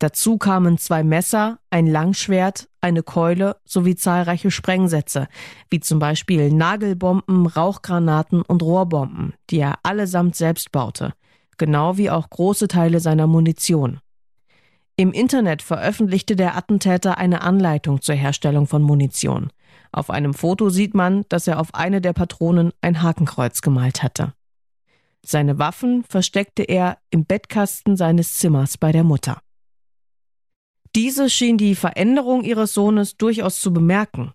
Dazu 0.00 0.38
kamen 0.38 0.76
zwei 0.76 1.04
Messer, 1.04 1.60
ein 1.70 1.86
Langschwert, 1.86 2.68
eine 2.80 3.04
Keule 3.04 3.58
sowie 3.64 3.94
zahlreiche 3.94 4.50
Sprengsätze, 4.50 5.28
wie 5.70 5.78
zum 5.78 6.00
Beispiel 6.00 6.52
Nagelbomben, 6.52 7.46
Rauchgranaten 7.46 8.42
und 8.42 8.64
Rohrbomben, 8.64 9.34
die 9.48 9.60
er 9.60 9.76
allesamt 9.84 10.34
selbst 10.34 10.72
baute 10.72 11.12
genau 11.58 11.96
wie 11.96 12.10
auch 12.10 12.28
große 12.28 12.66
Teile 12.66 12.98
seiner 12.98 13.28
Munition. 13.28 14.00
Im 14.96 15.12
Internet 15.12 15.62
veröffentlichte 15.62 16.34
der 16.34 16.56
Attentäter 16.56 17.18
eine 17.18 17.42
Anleitung 17.42 18.00
zur 18.00 18.16
Herstellung 18.16 18.66
von 18.66 18.82
Munition. 18.82 19.52
Auf 19.92 20.08
einem 20.08 20.32
Foto 20.34 20.70
sieht 20.70 20.94
man, 20.94 21.24
dass 21.28 21.46
er 21.46 21.60
auf 21.60 21.74
eine 21.74 22.00
der 22.00 22.14
Patronen 22.14 22.72
ein 22.80 23.02
Hakenkreuz 23.02 23.60
gemalt 23.60 24.02
hatte. 24.02 24.32
Seine 25.24 25.58
Waffen 25.58 26.02
versteckte 26.08 26.62
er 26.62 26.98
im 27.10 27.24
Bettkasten 27.24 27.96
seines 27.96 28.36
Zimmers 28.38 28.78
bei 28.78 28.90
der 28.90 29.04
Mutter. 29.04 29.40
Diese 30.94 31.30
schien 31.30 31.56
die 31.56 31.74
Veränderung 31.74 32.42
ihres 32.42 32.74
Sohnes 32.74 33.16
durchaus 33.16 33.60
zu 33.60 33.72
bemerken. 33.72 34.32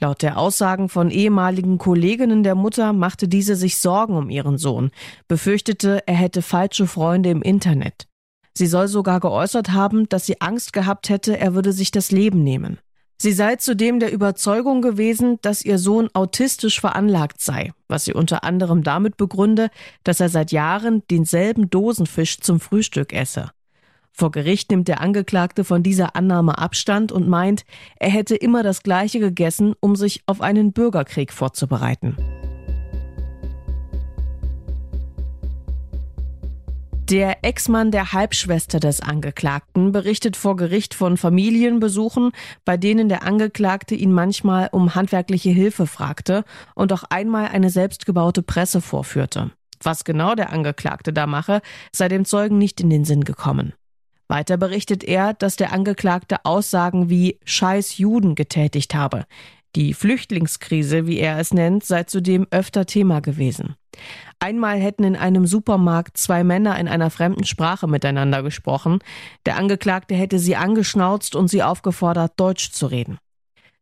Laut 0.00 0.22
der 0.22 0.38
Aussagen 0.38 0.88
von 0.88 1.10
ehemaligen 1.10 1.78
Kolleginnen 1.78 2.42
der 2.42 2.56
Mutter 2.56 2.92
machte 2.92 3.28
diese 3.28 3.54
sich 3.54 3.78
Sorgen 3.78 4.16
um 4.16 4.28
ihren 4.28 4.58
Sohn, 4.58 4.90
befürchtete, 5.28 6.02
er 6.06 6.16
hätte 6.16 6.42
falsche 6.42 6.88
Freunde 6.88 7.30
im 7.30 7.42
Internet. 7.42 8.08
Sie 8.54 8.66
soll 8.66 8.88
sogar 8.88 9.20
geäußert 9.20 9.70
haben, 9.70 10.08
dass 10.08 10.26
sie 10.26 10.40
Angst 10.40 10.72
gehabt 10.72 11.10
hätte, 11.10 11.38
er 11.38 11.54
würde 11.54 11.72
sich 11.72 11.92
das 11.92 12.10
Leben 12.10 12.42
nehmen. 12.42 12.78
Sie 13.22 13.32
sei 13.32 13.56
zudem 13.56 14.00
der 14.00 14.14
Überzeugung 14.14 14.80
gewesen, 14.80 15.38
dass 15.42 15.62
ihr 15.62 15.76
Sohn 15.78 16.08
autistisch 16.14 16.80
veranlagt 16.80 17.42
sei, 17.42 17.74
was 17.86 18.06
sie 18.06 18.14
unter 18.14 18.44
anderem 18.44 18.82
damit 18.82 19.18
begründe, 19.18 19.68
dass 20.04 20.20
er 20.20 20.30
seit 20.30 20.52
Jahren 20.52 21.02
denselben 21.10 21.68
Dosenfisch 21.68 22.40
zum 22.40 22.60
Frühstück 22.60 23.12
esse. 23.12 23.50
Vor 24.10 24.30
Gericht 24.30 24.70
nimmt 24.70 24.88
der 24.88 25.02
Angeklagte 25.02 25.64
von 25.64 25.82
dieser 25.82 26.16
Annahme 26.16 26.56
Abstand 26.56 27.12
und 27.12 27.28
meint, 27.28 27.66
er 27.96 28.08
hätte 28.08 28.36
immer 28.36 28.62
das 28.62 28.82
Gleiche 28.82 29.20
gegessen, 29.20 29.74
um 29.80 29.96
sich 29.96 30.22
auf 30.24 30.40
einen 30.40 30.72
Bürgerkrieg 30.72 31.30
vorzubereiten. 31.30 32.16
Der 37.10 37.38
Ex-Mann 37.42 37.90
der 37.90 38.12
Halbschwester 38.12 38.78
des 38.78 39.00
Angeklagten 39.00 39.90
berichtet 39.90 40.36
vor 40.36 40.54
Gericht 40.54 40.94
von 40.94 41.16
Familienbesuchen, 41.16 42.30
bei 42.64 42.76
denen 42.76 43.08
der 43.08 43.24
Angeklagte 43.24 43.96
ihn 43.96 44.12
manchmal 44.12 44.68
um 44.70 44.94
handwerkliche 44.94 45.50
Hilfe 45.50 45.88
fragte 45.88 46.44
und 46.76 46.92
auch 46.92 47.02
einmal 47.10 47.48
eine 47.48 47.70
selbstgebaute 47.70 48.44
Presse 48.44 48.80
vorführte. 48.80 49.50
Was 49.82 50.04
genau 50.04 50.36
der 50.36 50.52
Angeklagte 50.52 51.12
da 51.12 51.26
mache, 51.26 51.62
sei 51.90 52.06
dem 52.06 52.24
Zeugen 52.24 52.58
nicht 52.58 52.80
in 52.80 52.90
den 52.90 53.04
Sinn 53.04 53.24
gekommen. 53.24 53.72
Weiter 54.28 54.56
berichtet 54.56 55.02
er, 55.02 55.34
dass 55.34 55.56
der 55.56 55.72
Angeklagte 55.72 56.44
Aussagen 56.44 57.10
wie 57.10 57.40
Scheiß 57.44 57.98
Juden 57.98 58.36
getätigt 58.36 58.94
habe. 58.94 59.24
Die 59.74 59.94
Flüchtlingskrise, 59.94 61.08
wie 61.08 61.18
er 61.18 61.40
es 61.40 61.52
nennt, 61.52 61.82
sei 61.82 62.04
zudem 62.04 62.46
öfter 62.52 62.86
Thema 62.86 63.18
gewesen. 63.18 63.74
Einmal 64.40 64.80
hätten 64.80 65.04
in 65.04 65.16
einem 65.16 65.46
Supermarkt 65.46 66.16
zwei 66.16 66.44
Männer 66.44 66.78
in 66.78 66.88
einer 66.88 67.10
fremden 67.10 67.44
Sprache 67.44 67.86
miteinander 67.86 68.42
gesprochen. 68.42 69.00
Der 69.44 69.56
Angeklagte 69.56 70.14
hätte 70.14 70.38
sie 70.38 70.56
angeschnauzt 70.56 71.36
und 71.36 71.48
sie 71.48 71.62
aufgefordert, 71.62 72.32
Deutsch 72.36 72.72
zu 72.72 72.86
reden. 72.86 73.18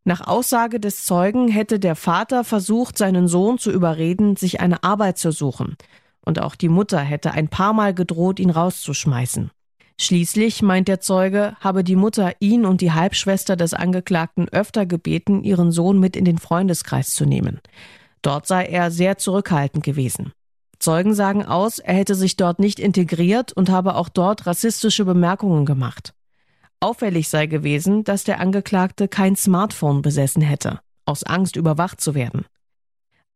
Nach 0.03 0.27
Aussage 0.27 0.81
des 0.81 1.05
Zeugen 1.05 1.47
hätte 1.47 1.79
der 1.79 1.95
Vater 1.95 2.43
versucht, 2.43 2.99
seinen 2.99 3.29
Sohn 3.29 3.59
zu 3.59 3.71
überreden, 3.71 4.35
sich 4.35 4.59
eine 4.59 4.83
Arbeit 4.83 5.19
zu 5.19 5.31
suchen. 5.31 5.77
Und 6.23 6.41
auch 6.41 6.57
die 6.57 6.69
Mutter 6.69 6.99
hätte 6.99 7.33
ein 7.33 7.49
paar 7.49 7.73
Mal 7.73 7.95
gedroht, 7.95 8.41
ihn 8.41 8.51
rauszuschmeißen. 8.51 9.51
Schließlich, 10.01 10.63
meint 10.63 10.89
der 10.89 11.01
Zeuge, 11.01 11.57
habe 11.61 11.85
die 11.85 11.97
Mutter 11.97 12.33
ihn 12.41 12.65
und 12.65 12.81
die 12.81 12.93
Halbschwester 12.93 13.55
des 13.55 13.75
Angeklagten 13.75 14.49
öfter 14.49 14.87
gebeten, 14.87 15.45
ihren 15.45 15.71
Sohn 15.71 16.01
mit 16.01 16.17
in 16.17 16.25
den 16.25 16.39
Freundeskreis 16.39 17.11
zu 17.11 17.27
nehmen. 17.27 17.61
Dort 18.23 18.47
sei 18.47 18.65
er 18.67 18.91
sehr 18.91 19.19
zurückhaltend 19.19 19.85
gewesen. 19.85 20.33
Zeugen 20.79 21.15
sagen 21.15 21.45
aus, 21.45 21.79
er 21.79 21.95
hätte 21.95 22.15
sich 22.15 22.37
dort 22.37 22.59
nicht 22.59 22.79
integriert 22.79 23.53
und 23.53 23.71
habe 23.71 23.97
auch 23.97 24.09
dort 24.09 24.47
rassistische 24.47 25.05
Bemerkungen 25.05 25.67
gemacht. 25.67 26.15
Auffällig 26.81 27.29
sei 27.29 27.47
gewesen, 27.47 28.05
dass 28.05 28.23
der 28.23 28.41
Angeklagte 28.41 29.09
kein 29.09 29.35
Smartphone 29.35 30.03
besessen 30.03 30.43
hätte, 30.43 30.79
aus 31.05 31.25
Angst 31.25 31.57
überwacht 31.57 32.01
zu 32.01 32.15
werden. 32.15 32.45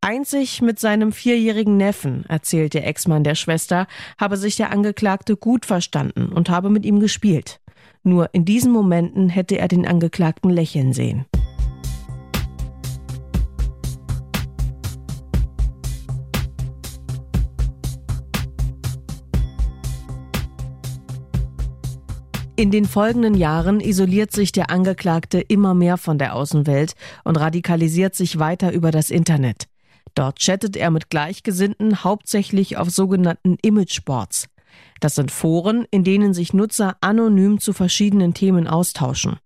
Einzig 0.00 0.62
mit 0.62 0.78
seinem 0.78 1.12
vierjährigen 1.12 1.76
Neffen, 1.76 2.24
erzählt 2.28 2.74
der 2.74 2.86
Ex-Mann 2.86 3.24
der 3.24 3.34
Schwester, 3.34 3.86
habe 4.18 4.36
sich 4.36 4.56
der 4.56 4.70
Angeklagte 4.70 5.36
gut 5.36 5.66
verstanden 5.66 6.32
und 6.32 6.50
habe 6.50 6.70
mit 6.70 6.84
ihm 6.84 7.00
gespielt. 7.00 7.60
Nur 8.04 8.30
in 8.32 8.44
diesen 8.44 8.72
Momenten 8.72 9.28
hätte 9.28 9.58
er 9.58 9.68
den 9.68 9.86
Angeklagten 9.86 10.50
lächeln 10.50 10.92
sehen. 10.92 11.24
In 22.54 22.70
den 22.70 22.84
folgenden 22.84 23.34
Jahren 23.34 23.80
isoliert 23.80 24.30
sich 24.30 24.52
der 24.52 24.68
Angeklagte 24.68 25.40
immer 25.40 25.72
mehr 25.72 25.96
von 25.96 26.18
der 26.18 26.34
Außenwelt 26.34 26.92
und 27.24 27.36
radikalisiert 27.36 28.14
sich 28.14 28.38
weiter 28.38 28.72
über 28.72 28.90
das 28.90 29.10
Internet. 29.10 29.68
Dort 30.14 30.38
chattet 30.38 30.76
er 30.76 30.90
mit 30.90 31.08
Gleichgesinnten 31.08 32.04
hauptsächlich 32.04 32.76
auf 32.76 32.90
sogenannten 32.90 33.56
Imageboards. 33.62 34.48
Das 35.00 35.14
sind 35.14 35.30
Foren, 35.30 35.86
in 35.90 36.04
denen 36.04 36.34
sich 36.34 36.52
Nutzer 36.52 36.96
anonym 37.00 37.58
zu 37.58 37.72
verschiedenen 37.72 38.34
Themen 38.34 38.68
austauschen. 38.68 39.38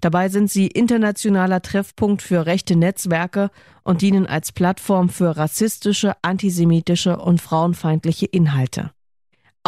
Dabei 0.00 0.28
sind 0.28 0.50
sie 0.50 0.66
internationaler 0.66 1.62
Treffpunkt 1.62 2.22
für 2.22 2.46
rechte 2.46 2.74
Netzwerke 2.74 3.50
und 3.84 4.02
dienen 4.02 4.26
als 4.26 4.50
Plattform 4.50 5.08
für 5.08 5.36
rassistische, 5.36 6.12
antisemitische 6.22 7.18
und 7.18 7.40
frauenfeindliche 7.40 8.26
Inhalte. 8.26 8.90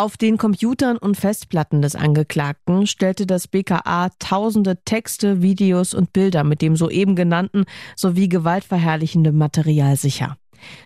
Auf 0.01 0.17
den 0.17 0.39
Computern 0.39 0.97
und 0.97 1.19
Festplatten 1.19 1.83
des 1.83 1.95
Angeklagten 1.95 2.87
stellte 2.87 3.27
das 3.27 3.49
BKA 3.49 4.09
tausende 4.19 4.83
Texte, 4.83 5.43
Videos 5.43 5.93
und 5.93 6.15
Bilder 6.15 6.43
mit 6.43 6.63
dem 6.63 6.75
soeben 6.75 7.17
genannten 7.17 7.67
sowie 7.97 8.31
gewaltverherrlichendem 8.31 9.37
Material 9.37 9.97
sicher. 9.97 10.39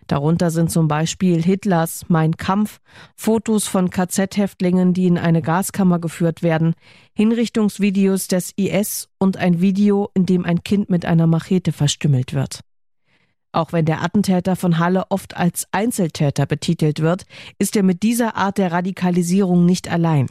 Darunter 0.08 0.50
sind 0.50 0.72
zum 0.72 0.88
Beispiel 0.88 1.40
Hitlers 1.40 2.06
Mein 2.08 2.36
Kampf, 2.36 2.80
Fotos 3.14 3.68
von 3.68 3.88
KZ-Häftlingen, 3.88 4.94
die 4.94 5.06
in 5.06 5.16
eine 5.16 5.42
Gaskammer 5.42 6.00
geführt 6.00 6.42
werden, 6.42 6.74
Hinrichtungsvideos 7.12 8.26
des 8.26 8.50
IS 8.56 9.10
und 9.18 9.36
ein 9.36 9.60
Video, 9.60 10.10
in 10.14 10.26
dem 10.26 10.44
ein 10.44 10.64
Kind 10.64 10.90
mit 10.90 11.04
einer 11.04 11.28
Machete 11.28 11.70
verstümmelt 11.70 12.34
wird. 12.34 12.62
Auch 13.54 13.72
wenn 13.72 13.84
der 13.84 14.02
Attentäter 14.02 14.56
von 14.56 14.80
Halle 14.80 15.04
oft 15.10 15.36
als 15.36 15.68
Einzeltäter 15.70 16.44
betitelt 16.44 17.00
wird, 17.00 17.24
ist 17.58 17.76
er 17.76 17.84
mit 17.84 18.02
dieser 18.02 18.36
Art 18.36 18.58
der 18.58 18.72
Radikalisierung 18.72 19.64
nicht 19.64 19.88
allein. 19.88 20.26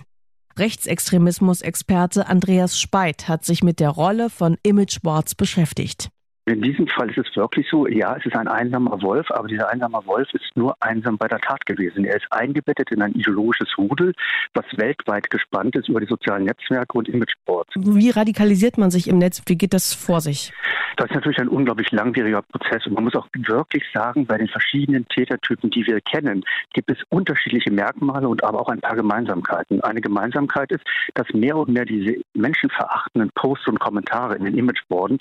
Rechtsextremismus-Experte 0.57 2.27
Andreas 2.27 2.77
Speit 2.77 3.29
hat 3.29 3.45
sich 3.45 3.63
mit 3.63 3.79
der 3.79 3.91
Rolle 3.91 4.29
von 4.29 4.57
Imageboards 4.61 5.35
beschäftigt. 5.35 6.09
In 6.45 6.61
diesem 6.61 6.87
Fall 6.87 7.09
ist 7.09 7.17
es 7.17 7.35
wirklich 7.37 7.65
so, 7.69 7.87
ja, 7.87 8.17
es 8.17 8.25
ist 8.25 8.35
ein 8.35 8.49
einsamer 8.49 9.01
Wolf, 9.01 9.31
aber 9.31 9.47
dieser 9.47 9.69
einsame 9.69 10.05
Wolf 10.05 10.27
ist 10.33 10.43
nur 10.55 10.75
einsam 10.81 11.17
bei 11.17 11.29
der 11.29 11.39
Tat 11.39 11.65
gewesen. 11.65 12.03
Er 12.03 12.17
ist 12.17 12.27
eingebettet 12.31 12.91
in 12.91 13.01
ein 13.01 13.13
ideologisches 13.13 13.69
Rudel, 13.77 14.13
was 14.53 14.65
weltweit 14.75 15.29
gespannt 15.29 15.73
ist 15.77 15.87
über 15.87 16.01
die 16.01 16.05
sozialen 16.05 16.43
Netzwerke 16.43 16.97
und 16.97 17.07
Imageboards. 17.07 17.71
Wie 17.75 18.09
radikalisiert 18.09 18.77
man 18.77 18.91
sich 18.91 19.07
im 19.07 19.19
Netz? 19.19 19.41
Wie 19.45 19.57
geht 19.57 19.73
das 19.73 19.93
vor 19.93 20.19
sich? 20.19 20.51
Das 20.97 21.09
ist 21.09 21.15
natürlich 21.15 21.39
ein 21.39 21.47
unglaublich 21.47 21.91
langwieriger 21.91 22.41
Prozess 22.41 22.85
und 22.85 22.93
man 22.93 23.05
muss 23.05 23.15
auch 23.15 23.27
wirklich 23.33 23.83
sagen, 23.93 24.27
bei 24.27 24.37
den 24.37 24.49
verschiedenen 24.49 25.07
Tätertypen, 25.07 25.71
die 25.71 25.87
wir 25.87 26.01
kennen, 26.01 26.43
gibt 26.73 26.91
es 26.91 26.97
unterschiedliche 27.09 27.71
Merkmale 27.71 28.27
und 28.27 28.43
aber 28.43 28.59
auch 28.59 28.69
ein 28.69 28.81
paar 28.81 28.95
Gemeinsamkeiten. 28.95 29.81
Eine 29.81 30.01
Gemeinsamkeit 30.01 30.71
ist, 30.71 30.83
dass 31.15 31.27
mehr 31.33 31.57
und 31.57 31.69
mehr 31.69 31.85
diese 31.85 32.17
menschenverachtenden 32.33 33.31
Posts 33.33 33.69
und 33.69 33.79
Kommentare 33.79 34.35
in 34.35 34.43
den 34.43 34.57
Imageboarden 34.57 35.19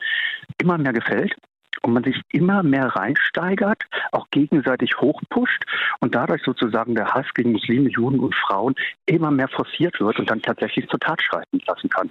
immer 0.58 0.76
mehr 0.76 0.92
gefällt 0.92 1.11
und 1.82 1.92
man 1.92 2.04
sich 2.04 2.20
immer 2.30 2.62
mehr 2.62 2.86
reinsteigert, 2.86 3.82
auch 4.12 4.26
gegenseitig 4.30 4.96
hochpusht 5.00 5.64
und 6.00 6.14
dadurch 6.14 6.42
sozusagen 6.42 6.94
der 6.94 7.12
Hass 7.12 7.26
gegen 7.34 7.52
Muslime, 7.52 7.88
Juden 7.90 8.20
und 8.20 8.34
Frauen 8.34 8.74
immer 9.06 9.30
mehr 9.30 9.48
forciert 9.48 9.98
wird 10.00 10.18
und 10.18 10.30
dann 10.30 10.42
tatsächlich 10.42 10.88
zur 10.88 11.00
Tat 11.00 11.22
schreiten 11.22 11.60
lassen 11.66 11.88
kann. 11.88 12.10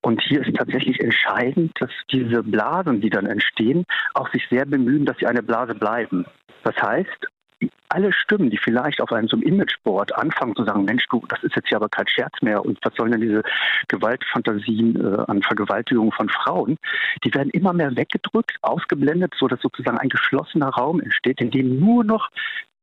Und 0.00 0.20
hier 0.22 0.46
ist 0.46 0.56
tatsächlich 0.56 1.00
entscheidend, 1.00 1.72
dass 1.80 1.90
diese 2.10 2.42
Blasen, 2.42 3.00
die 3.00 3.10
dann 3.10 3.26
entstehen, 3.26 3.84
auch 4.14 4.30
sich 4.32 4.46
sehr 4.48 4.64
bemühen, 4.64 5.04
dass 5.04 5.18
sie 5.18 5.26
eine 5.26 5.42
Blase 5.42 5.74
bleiben. 5.74 6.24
Das 6.64 6.76
heißt, 6.76 7.28
alle 7.92 8.12
Stimmen, 8.12 8.50
die 8.50 8.58
vielleicht 8.58 9.00
auf 9.00 9.12
einem 9.12 9.28
so 9.28 9.36
einem 9.36 9.46
Imageboard 9.46 10.14
anfangen 10.16 10.56
zu 10.56 10.64
sagen, 10.64 10.84
Mensch, 10.84 11.06
du, 11.10 11.22
das 11.28 11.42
ist 11.42 11.56
jetzt 11.56 11.70
ja 11.70 11.76
aber 11.76 11.88
kein 11.88 12.08
Scherz 12.08 12.34
mehr 12.42 12.64
und 12.64 12.78
was 12.82 12.94
sollen 12.94 13.12
denn 13.12 13.20
diese 13.20 13.42
Gewaltfantasien 13.88 14.96
äh, 14.96 15.24
an 15.28 15.42
Vergewaltigung 15.42 16.12
von 16.12 16.28
Frauen, 16.28 16.78
die 17.24 17.34
werden 17.34 17.50
immer 17.50 17.72
mehr 17.72 17.94
weggedrückt, 17.96 18.56
ausgeblendet, 18.62 19.34
so 19.38 19.48
dass 19.48 19.60
sozusagen 19.60 19.98
ein 19.98 20.08
geschlossener 20.08 20.68
Raum 20.68 21.00
entsteht, 21.00 21.40
in 21.40 21.50
dem 21.50 21.78
nur 21.78 22.04
noch 22.04 22.30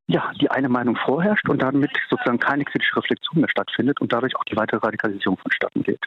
ja, 0.10 0.32
die 0.42 0.50
eine 0.50 0.70
Meinung 0.70 0.96
vorherrscht 0.96 1.48
und 1.50 1.62
damit 1.62 1.92
sozusagen 2.10 2.40
keine 2.40 2.66
kritische 2.66 2.98
Reflexion 2.98 3.42
mehr 3.42 3.50
stattfindet 3.50 4.02
und 4.02 4.12
dadurch 4.12 4.36
auch 4.36 4.44
die 4.44 4.56
weitere 4.56 4.80
Radikalisierung 4.84 5.38
vonstatten 5.38 5.84
geht. 5.84 6.04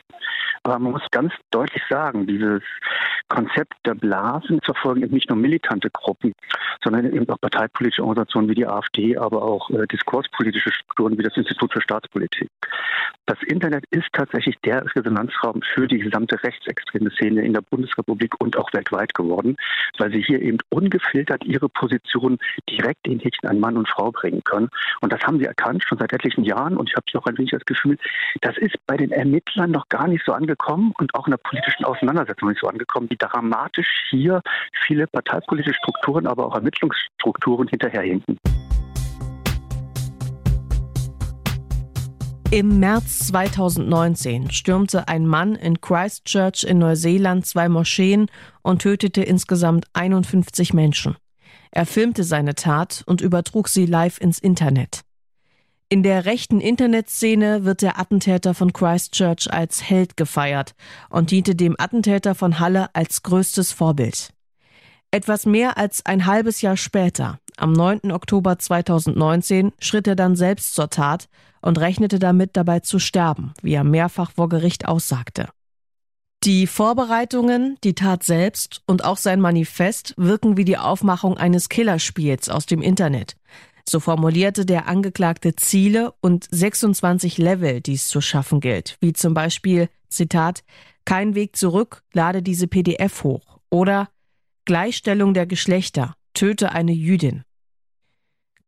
Aber 0.64 0.80
man 0.80 0.92
muss 0.92 1.02
ganz 1.12 1.32
deutlich 1.52 1.82
sagen, 1.88 2.26
dieses 2.26 2.62
Konzept 3.28 3.74
der 3.86 3.94
Blasen 3.94 4.60
verfolgen 4.64 5.04
eben 5.04 5.14
nicht 5.14 5.28
nur 5.28 5.38
militante 5.38 5.88
Gruppen, 5.90 6.32
sondern 6.82 7.12
eben 7.12 7.28
auch 7.28 7.40
parteipolitische 7.40 8.02
Organisationen 8.02 8.48
wie 8.48 8.56
die 8.56 8.66
AfD, 8.66 9.16
aber 9.16 9.42
auch 9.42 9.70
äh, 9.70 9.86
diskurspolitische 9.86 10.72
Strukturen 10.72 11.16
wie 11.16 11.22
das 11.22 11.36
Institut 11.36 11.72
für 11.72 11.80
Staatspolitik. 11.80 12.48
Das 13.26 13.40
Internet 13.44 13.84
ist 13.90 14.08
tatsächlich 14.12 14.56
der 14.64 14.84
Resonanzraum 14.96 15.62
für 15.74 15.86
die 15.86 15.98
gesamte 15.98 16.42
rechtsextreme 16.42 17.10
Szene 17.12 17.42
in 17.42 17.52
der 17.52 17.62
Bundesrepublik 17.62 18.34
und 18.40 18.56
auch 18.56 18.72
weltweit 18.72 19.14
geworden, 19.14 19.56
weil 19.98 20.10
sie 20.10 20.22
hier 20.22 20.42
eben 20.42 20.58
ungefiltert 20.70 21.44
ihre 21.44 21.68
Position 21.68 22.38
direkt 22.68 23.06
in 23.06 23.20
Häkchen 23.20 23.48
an 23.48 23.60
Mann 23.60 23.76
und 23.76 23.88
Frau 23.92 24.10
bringen 24.10 24.42
können. 24.44 24.68
Und 25.00 25.12
das 25.12 25.20
haben 25.22 25.38
sie 25.38 25.44
erkannt 25.44 25.84
schon 25.86 25.98
seit 25.98 26.12
etlichen 26.12 26.44
Jahren. 26.44 26.76
Und 26.76 26.88
ich 26.88 26.96
habe 26.96 27.06
auch 27.18 27.26
ein 27.26 27.36
wenig 27.38 27.50
das 27.50 27.64
Gefühl, 27.64 27.98
das 28.40 28.56
ist 28.58 28.76
bei 28.86 28.96
den 28.96 29.12
Ermittlern 29.12 29.70
noch 29.70 29.88
gar 29.88 30.08
nicht 30.08 30.24
so 30.24 30.32
angekommen 30.32 30.92
und 30.98 31.14
auch 31.14 31.26
in 31.26 31.32
der 31.32 31.38
politischen 31.38 31.84
Auseinandersetzung 31.84 32.48
nicht 32.48 32.60
so 32.60 32.68
angekommen, 32.68 33.08
wie 33.10 33.16
dramatisch 33.16 33.88
hier 34.10 34.42
viele 34.86 35.06
parteipolitische 35.06 35.74
Strukturen, 35.74 36.26
aber 36.26 36.46
auch 36.46 36.54
Ermittlungsstrukturen 36.54 37.68
hinterherhinken. 37.68 38.38
Im 42.52 42.80
März 42.80 43.28
2019 43.28 44.50
stürmte 44.50 45.08
ein 45.08 45.26
Mann 45.26 45.54
in 45.54 45.80
Christchurch 45.80 46.64
in 46.64 46.80
Neuseeland 46.80 47.46
zwei 47.46 47.70
Moscheen 47.70 48.26
und 48.60 48.82
tötete 48.82 49.22
insgesamt 49.22 49.86
51 49.94 50.74
Menschen. 50.74 51.16
Er 51.72 51.86
filmte 51.86 52.22
seine 52.22 52.54
Tat 52.54 53.02
und 53.06 53.22
übertrug 53.22 53.68
sie 53.68 53.86
live 53.86 54.20
ins 54.20 54.38
Internet. 54.38 55.00
In 55.88 56.02
der 56.02 56.24
rechten 56.26 56.60
Internetszene 56.60 57.64
wird 57.64 57.82
der 57.82 57.98
Attentäter 57.98 58.54
von 58.54 58.72
Christchurch 58.72 59.52
als 59.52 59.82
Held 59.82 60.16
gefeiert 60.16 60.74
und 61.10 61.30
diente 61.30 61.54
dem 61.54 61.74
Attentäter 61.78 62.34
von 62.34 62.60
Halle 62.60 62.94
als 62.94 63.22
größtes 63.22 63.72
Vorbild. 63.72 64.32
Etwas 65.10 65.44
mehr 65.44 65.76
als 65.76 66.06
ein 66.06 66.24
halbes 66.26 66.62
Jahr 66.62 66.76
später, 66.78 67.38
am 67.56 67.72
9. 67.72 68.12
Oktober 68.12 68.58
2019, 68.58 69.72
schritt 69.78 70.06
er 70.06 70.16
dann 70.16 70.36
selbst 70.36 70.74
zur 70.74 70.88
Tat 70.88 71.28
und 71.60 71.78
rechnete 71.78 72.18
damit 72.18 72.56
dabei 72.56 72.80
zu 72.80 72.98
sterben, 72.98 73.52
wie 73.62 73.74
er 73.74 73.84
mehrfach 73.84 74.32
vor 74.32 74.48
Gericht 74.48 74.88
aussagte. 74.88 75.48
Die 76.44 76.66
Vorbereitungen, 76.66 77.78
die 77.84 77.94
Tat 77.94 78.24
selbst 78.24 78.82
und 78.86 79.04
auch 79.04 79.16
sein 79.16 79.40
Manifest 79.40 80.12
wirken 80.16 80.56
wie 80.56 80.64
die 80.64 80.76
Aufmachung 80.76 81.38
eines 81.38 81.68
Killerspiels 81.68 82.48
aus 82.48 82.66
dem 82.66 82.82
Internet. 82.82 83.36
So 83.88 84.00
formulierte 84.00 84.66
der 84.66 84.88
Angeklagte 84.88 85.54
Ziele 85.54 86.12
und 86.20 86.48
26 86.50 87.38
Level, 87.38 87.80
die 87.80 87.94
es 87.94 88.08
zu 88.08 88.20
schaffen 88.20 88.58
gilt, 88.58 88.96
wie 88.98 89.12
zum 89.12 89.34
Beispiel, 89.34 89.88
Zitat, 90.08 90.64
kein 91.04 91.36
Weg 91.36 91.54
zurück, 91.54 92.02
lade 92.12 92.42
diese 92.42 92.66
PDF 92.66 93.22
hoch 93.22 93.60
oder 93.70 94.08
Gleichstellung 94.64 95.34
der 95.34 95.46
Geschlechter, 95.46 96.16
töte 96.34 96.72
eine 96.72 96.92
Jüdin. 96.92 97.44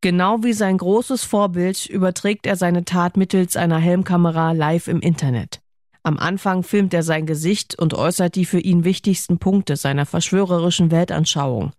Genau 0.00 0.44
wie 0.44 0.52
sein 0.52 0.78
großes 0.78 1.24
Vorbild 1.24 1.86
überträgt 1.86 2.46
er 2.46 2.54
seine 2.54 2.84
Tat 2.84 3.16
mittels 3.16 3.56
einer 3.56 3.78
Helmkamera 3.78 4.52
live 4.52 4.86
im 4.86 5.00
Internet. 5.00 5.63
Am 6.06 6.18
Anfang 6.18 6.62
filmt 6.62 6.92
er 6.92 7.02
sein 7.02 7.24
Gesicht 7.24 7.78
und 7.78 7.94
äußert 7.94 8.34
die 8.34 8.44
für 8.44 8.60
ihn 8.60 8.84
wichtigsten 8.84 9.38
Punkte 9.38 9.76
seiner 9.76 10.04
verschwörerischen 10.04 10.90
Weltanschauung. 10.90 11.72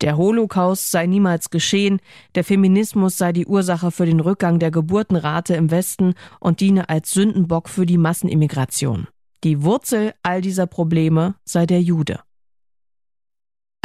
Der 0.00 0.16
Holocaust 0.16 0.90
sei 0.90 1.04
niemals 1.04 1.50
geschehen, 1.50 2.00
der 2.34 2.44
Feminismus 2.44 3.18
sei 3.18 3.34
die 3.34 3.44
Ursache 3.44 3.90
für 3.90 4.06
den 4.06 4.20
Rückgang 4.20 4.58
der 4.58 4.70
Geburtenrate 4.70 5.56
im 5.56 5.70
Westen 5.70 6.14
und 6.40 6.60
diene 6.60 6.88
als 6.88 7.10
Sündenbock 7.10 7.68
für 7.68 7.84
die 7.84 7.98
Massenimmigration. 7.98 9.08
Die 9.44 9.62
Wurzel 9.62 10.14
all 10.22 10.40
dieser 10.40 10.66
Probleme 10.66 11.34
sei 11.44 11.66
der 11.66 11.82
Jude. 11.82 12.20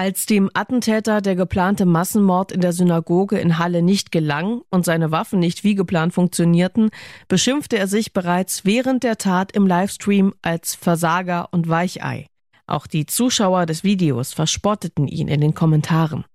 Als 0.01 0.25
dem 0.25 0.49
Attentäter 0.55 1.21
der 1.21 1.35
geplante 1.35 1.85
Massenmord 1.85 2.51
in 2.51 2.59
der 2.59 2.73
Synagoge 2.73 3.37
in 3.37 3.59
Halle 3.59 3.83
nicht 3.83 4.11
gelang 4.11 4.63
und 4.71 4.83
seine 4.83 5.11
Waffen 5.11 5.37
nicht 5.37 5.63
wie 5.63 5.75
geplant 5.75 6.15
funktionierten, 6.15 6.89
beschimpfte 7.27 7.77
er 7.77 7.85
sich 7.85 8.11
bereits 8.11 8.65
während 8.65 9.03
der 9.03 9.19
Tat 9.19 9.51
im 9.51 9.67
Livestream 9.67 10.33
als 10.41 10.73
Versager 10.73 11.49
und 11.51 11.69
Weichei. 11.69 12.25
Auch 12.65 12.87
die 12.87 13.05
Zuschauer 13.05 13.67
des 13.67 13.83
Videos 13.83 14.33
verspotteten 14.33 15.07
ihn 15.07 15.27
in 15.27 15.39
den 15.39 15.53
Kommentaren. 15.53 16.25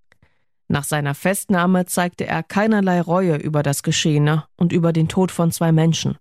Nach 0.69 0.85
seiner 0.85 1.17
Festnahme 1.17 1.87
zeigte 1.87 2.25
er 2.25 2.45
keinerlei 2.45 3.01
Reue 3.01 3.35
über 3.35 3.65
das 3.65 3.83
Geschehene 3.83 4.45
und 4.55 4.73
über 4.73 4.93
den 4.93 5.09
Tod 5.09 5.33
von 5.33 5.51
zwei 5.51 5.73
Menschen. 5.73 6.17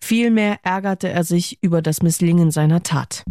Vielmehr 0.00 0.58
ärgerte 0.62 1.08
er 1.08 1.24
sich 1.24 1.58
über 1.60 1.82
das 1.82 2.02
Misslingen 2.04 2.52
seiner 2.52 2.84
Tat. 2.84 3.24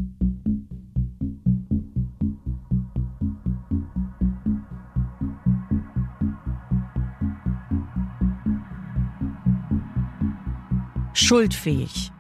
Schuldfähig. 11.14 12.12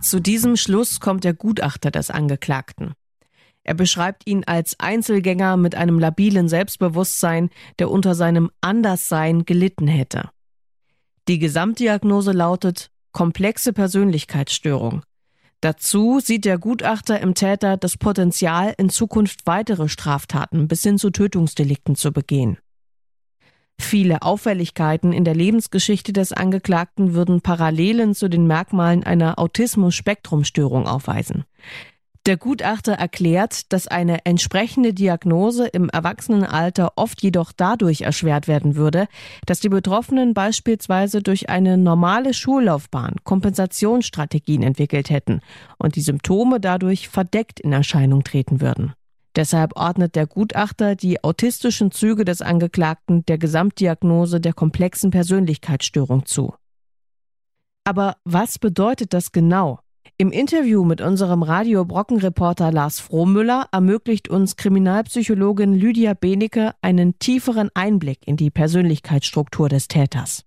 Zu 0.00 0.20
diesem 0.20 0.56
Schluss 0.56 1.00
kommt 1.00 1.24
der 1.24 1.34
Gutachter 1.34 1.90
des 1.90 2.10
Angeklagten. 2.10 2.94
Er 3.64 3.74
beschreibt 3.74 4.26
ihn 4.26 4.44
als 4.44 4.80
Einzelgänger 4.80 5.56
mit 5.56 5.74
einem 5.74 5.98
labilen 5.98 6.48
Selbstbewusstsein, 6.48 7.50
der 7.78 7.90
unter 7.90 8.14
seinem 8.14 8.50
Anderssein 8.60 9.44
gelitten 9.44 9.86
hätte. 9.86 10.30
Die 11.28 11.38
Gesamtdiagnose 11.38 12.32
lautet 12.32 12.90
komplexe 13.12 13.74
Persönlichkeitsstörung. 13.74 15.02
Dazu 15.60 16.20
sieht 16.20 16.44
der 16.44 16.56
Gutachter 16.56 17.20
im 17.20 17.34
Täter 17.34 17.76
das 17.76 17.98
Potenzial, 17.98 18.74
in 18.78 18.88
Zukunft 18.90 19.40
weitere 19.44 19.88
Straftaten 19.88 20.68
bis 20.68 20.82
hin 20.82 20.98
zu 20.98 21.10
Tötungsdelikten 21.10 21.96
zu 21.96 22.12
begehen. 22.12 22.58
Viele 23.80 24.22
Auffälligkeiten 24.22 25.12
in 25.12 25.24
der 25.24 25.34
Lebensgeschichte 25.34 26.12
des 26.12 26.32
Angeklagten 26.32 27.14
würden 27.14 27.40
Parallelen 27.40 28.14
zu 28.14 28.28
den 28.28 28.46
Merkmalen 28.46 29.04
einer 29.04 29.38
Autismus-Spektrumstörung 29.38 30.86
aufweisen. 30.86 31.44
Der 32.28 32.36
Gutachter 32.36 32.92
erklärt, 32.92 33.72
dass 33.72 33.86
eine 33.88 34.26
entsprechende 34.26 34.92
Diagnose 34.92 35.66
im 35.66 35.88
Erwachsenenalter 35.88 36.92
oft 36.96 37.22
jedoch 37.22 37.52
dadurch 37.56 38.02
erschwert 38.02 38.48
werden 38.48 38.76
würde, 38.76 39.06
dass 39.46 39.60
die 39.60 39.70
Betroffenen 39.70 40.34
beispielsweise 40.34 41.22
durch 41.22 41.48
eine 41.48 41.78
normale 41.78 42.34
Schullaufbahn 42.34 43.16
Kompensationsstrategien 43.24 44.62
entwickelt 44.62 45.08
hätten 45.08 45.40
und 45.78 45.96
die 45.96 46.02
Symptome 46.02 46.60
dadurch 46.60 47.08
verdeckt 47.08 47.60
in 47.60 47.72
Erscheinung 47.72 48.24
treten 48.24 48.60
würden. 48.60 48.92
Deshalb 49.38 49.76
ordnet 49.76 50.16
der 50.16 50.26
Gutachter 50.26 50.96
die 50.96 51.22
autistischen 51.22 51.92
Züge 51.92 52.24
des 52.24 52.42
Angeklagten 52.42 53.24
der 53.26 53.38
Gesamtdiagnose 53.38 54.40
der 54.40 54.52
komplexen 54.52 55.12
Persönlichkeitsstörung 55.12 56.26
zu. 56.26 56.54
Aber 57.84 58.16
was 58.24 58.58
bedeutet 58.58 59.14
das 59.14 59.30
genau? 59.30 59.78
Im 60.16 60.32
Interview 60.32 60.82
mit 60.82 61.00
unserem 61.00 61.44
Radio 61.44 61.84
Brocken-Reporter 61.84 62.72
Lars 62.72 62.98
Frohmüller 62.98 63.68
ermöglicht 63.70 64.28
uns 64.28 64.56
Kriminalpsychologin 64.56 65.72
Lydia 65.72 66.14
Benecke 66.14 66.72
einen 66.82 67.20
tieferen 67.20 67.70
Einblick 67.74 68.26
in 68.26 68.36
die 68.36 68.50
Persönlichkeitsstruktur 68.50 69.68
des 69.68 69.86
Täters. 69.86 70.42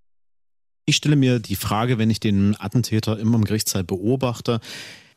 Ich 0.85 0.97
stelle 0.97 1.15
mir 1.15 1.39
die 1.39 1.55
Frage, 1.55 1.97
wenn 1.97 2.09
ich 2.09 2.19
den 2.19 2.57
Attentäter 2.59 3.17
immer 3.17 3.37
im 3.37 3.45
Gerichtssaal 3.45 3.85
beobachte, 3.85 4.59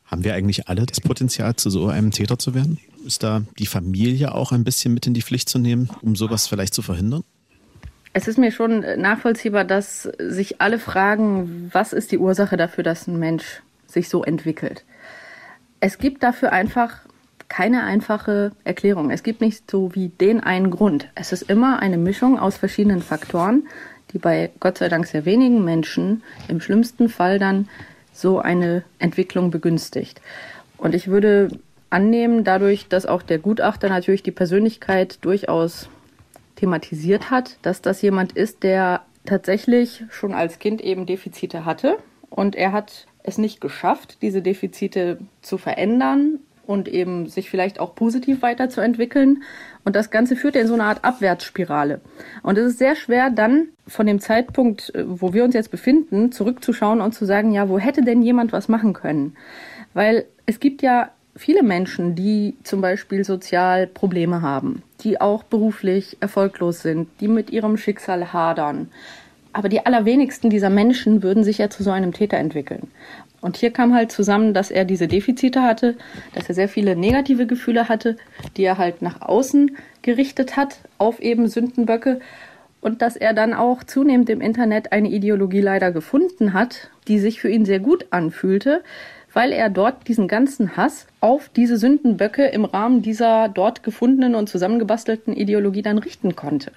haben 0.05 0.23
wir 0.23 0.33
eigentlich 0.33 0.67
alle 0.67 0.85
das 0.85 1.01
Potenzial, 1.01 1.55
zu 1.55 1.69
so 1.69 1.87
einem 1.87 2.11
Täter 2.11 2.37
zu 2.37 2.53
werden? 2.53 2.79
Ist 3.05 3.23
da 3.23 3.43
die 3.59 3.65
Familie 3.65 4.33
auch 4.33 4.51
ein 4.51 4.63
bisschen 4.63 4.93
mit 4.93 5.07
in 5.07 5.13
die 5.13 5.21
Pflicht 5.21 5.49
zu 5.49 5.59
nehmen, 5.59 5.89
um 6.01 6.15
sowas 6.15 6.47
vielleicht 6.47 6.73
zu 6.73 6.81
verhindern? 6.81 7.23
Es 8.13 8.27
ist 8.27 8.37
mir 8.37 8.51
schon 8.51 8.79
nachvollziehbar, 8.97 9.65
dass 9.65 10.03
sich 10.19 10.61
alle 10.61 10.79
fragen, 10.79 11.69
was 11.73 11.91
ist 11.91 12.11
die 12.11 12.17
Ursache 12.17 12.55
dafür, 12.55 12.83
dass 12.83 13.07
ein 13.07 13.19
Mensch 13.19 13.61
sich 13.87 14.07
so 14.07 14.23
entwickelt. 14.23 14.85
Es 15.79 15.97
gibt 15.97 16.23
dafür 16.23 16.53
einfach 16.53 17.01
keine 17.47 17.83
einfache 17.83 18.53
Erklärung. 18.63 19.11
Es 19.11 19.23
gibt 19.23 19.41
nicht 19.41 19.69
so 19.69 19.93
wie 19.93 20.09
den 20.09 20.39
einen 20.39 20.71
Grund. 20.71 21.09
Es 21.15 21.31
ist 21.31 21.43
immer 21.43 21.79
eine 21.79 21.97
Mischung 21.97 22.39
aus 22.39 22.57
verschiedenen 22.57 23.01
Faktoren, 23.01 23.67
die 24.11 24.17
bei 24.17 24.51
Gott 24.59 24.77
sei 24.77 24.89
Dank 24.89 25.07
sehr 25.07 25.25
wenigen 25.25 25.63
Menschen 25.63 26.23
im 26.47 26.61
schlimmsten 26.61 27.09
Fall 27.09 27.37
dann 27.37 27.67
so 28.15 28.39
eine 28.39 28.83
Entwicklung 28.97 29.51
begünstigt. 29.51 30.21
Und 30.77 30.95
ich 30.95 31.07
würde 31.07 31.49
annehmen, 31.89 32.43
dadurch, 32.43 32.87
dass 32.87 33.05
auch 33.05 33.21
der 33.21 33.39
Gutachter 33.39 33.89
natürlich 33.89 34.23
die 34.23 34.31
Persönlichkeit 34.31 35.19
durchaus 35.21 35.89
thematisiert 36.55 37.29
hat, 37.29 37.57
dass 37.61 37.81
das 37.81 38.01
jemand 38.01 38.31
ist, 38.31 38.63
der 38.63 39.01
tatsächlich 39.25 40.03
schon 40.09 40.33
als 40.33 40.59
Kind 40.59 40.81
eben 40.81 41.05
Defizite 41.05 41.65
hatte 41.65 41.97
und 42.29 42.55
er 42.55 42.71
hat 42.71 43.07
es 43.23 43.37
nicht 43.37 43.59
geschafft, 43.59 44.19
diese 44.21 44.41
Defizite 44.41 45.19
zu 45.41 45.57
verändern 45.57 46.39
und 46.67 46.87
eben 46.87 47.27
sich 47.27 47.49
vielleicht 47.49 47.79
auch 47.79 47.95
positiv 47.95 48.41
weiterzuentwickeln. 48.41 49.43
Und 49.83 49.95
das 49.95 50.09
Ganze 50.09 50.35
führt 50.35 50.55
in 50.55 50.67
so 50.67 50.73
eine 50.73 50.83
Art 50.83 51.03
Abwärtsspirale. 51.03 52.01
Und 52.43 52.57
es 52.57 52.67
ist 52.71 52.79
sehr 52.79 52.95
schwer, 52.95 53.29
dann 53.29 53.67
von 53.87 54.07
dem 54.07 54.19
Zeitpunkt, 54.19 54.93
äh, 54.95 55.03
wo 55.05 55.33
wir 55.33 55.43
uns 55.43 55.53
jetzt 55.53 55.71
befinden, 55.71 56.31
zurückzuschauen 56.31 57.01
und 57.01 57.13
zu 57.13 57.25
sagen, 57.25 57.51
ja, 57.51 57.69
wo 57.69 57.79
hätte 57.79 58.01
denn 58.01 58.21
jemand 58.21 58.51
was 58.51 58.67
machen 58.67 58.93
können? 58.93 59.35
Weil 59.93 60.25
es 60.45 60.59
gibt 60.59 60.81
ja 60.81 61.09
viele 61.35 61.63
Menschen, 61.63 62.15
die 62.15 62.55
zum 62.63 62.81
Beispiel 62.81 63.23
sozial 63.23 63.87
Probleme 63.87 64.41
haben, 64.41 64.83
die 65.01 65.19
auch 65.19 65.43
beruflich 65.43 66.17
erfolglos 66.19 66.81
sind, 66.81 67.09
die 67.19 67.27
mit 67.27 67.49
ihrem 67.49 67.77
Schicksal 67.77 68.33
hadern. 68.33 68.89
Aber 69.55 69.69
die 69.69 69.85
allerwenigsten 69.85 70.49
dieser 70.49 70.69
Menschen 70.69 71.23
würden 71.23 71.45
sich 71.45 71.59
ja 71.59 71.69
zu 71.69 71.81
so 71.81 71.89
einem 71.89 72.11
Täter 72.11 72.35
entwickeln. 72.35 72.89
Und 73.39 73.55
hier 73.55 73.71
kam 73.71 73.95
halt 73.95 74.11
zusammen, 74.11 74.53
dass 74.53 74.69
er 74.69 74.83
diese 74.83 75.07
Defizite 75.07 75.61
hatte, 75.61 75.95
dass 76.33 76.49
er 76.49 76.55
sehr 76.55 76.67
viele 76.67 76.97
negative 76.97 77.45
Gefühle 77.45 77.87
hatte, 77.87 78.17
die 78.57 78.65
er 78.65 78.77
halt 78.77 79.01
nach 79.01 79.21
außen 79.21 79.77
gerichtet 80.01 80.57
hat, 80.57 80.79
auf 80.97 81.21
eben 81.21 81.47
Sündenböcke. 81.47 82.19
Und 82.81 83.01
dass 83.01 83.15
er 83.15 83.33
dann 83.33 83.53
auch 83.53 83.85
zunehmend 83.85 84.29
im 84.29 84.41
Internet 84.41 84.91
eine 84.91 85.07
Ideologie 85.07 85.61
leider 85.61 85.93
gefunden 85.93 86.51
hat, 86.51 86.89
die 87.07 87.17
sich 87.17 87.39
für 87.39 87.49
ihn 87.49 87.63
sehr 87.63 87.79
gut 87.79 88.07
anfühlte, 88.09 88.83
weil 89.31 89.53
er 89.53 89.69
dort 89.69 90.09
diesen 90.09 90.27
ganzen 90.27 90.75
Hass 90.75 91.07
auf 91.21 91.47
diese 91.47 91.77
Sündenböcke 91.77 92.45
im 92.47 92.65
Rahmen 92.65 93.01
dieser 93.01 93.47
dort 93.47 93.83
gefundenen 93.83 94.35
und 94.35 94.49
zusammengebastelten 94.49 95.33
Ideologie 95.33 95.81
dann 95.81 95.97
richten 95.97 96.35
konnte. 96.35 96.73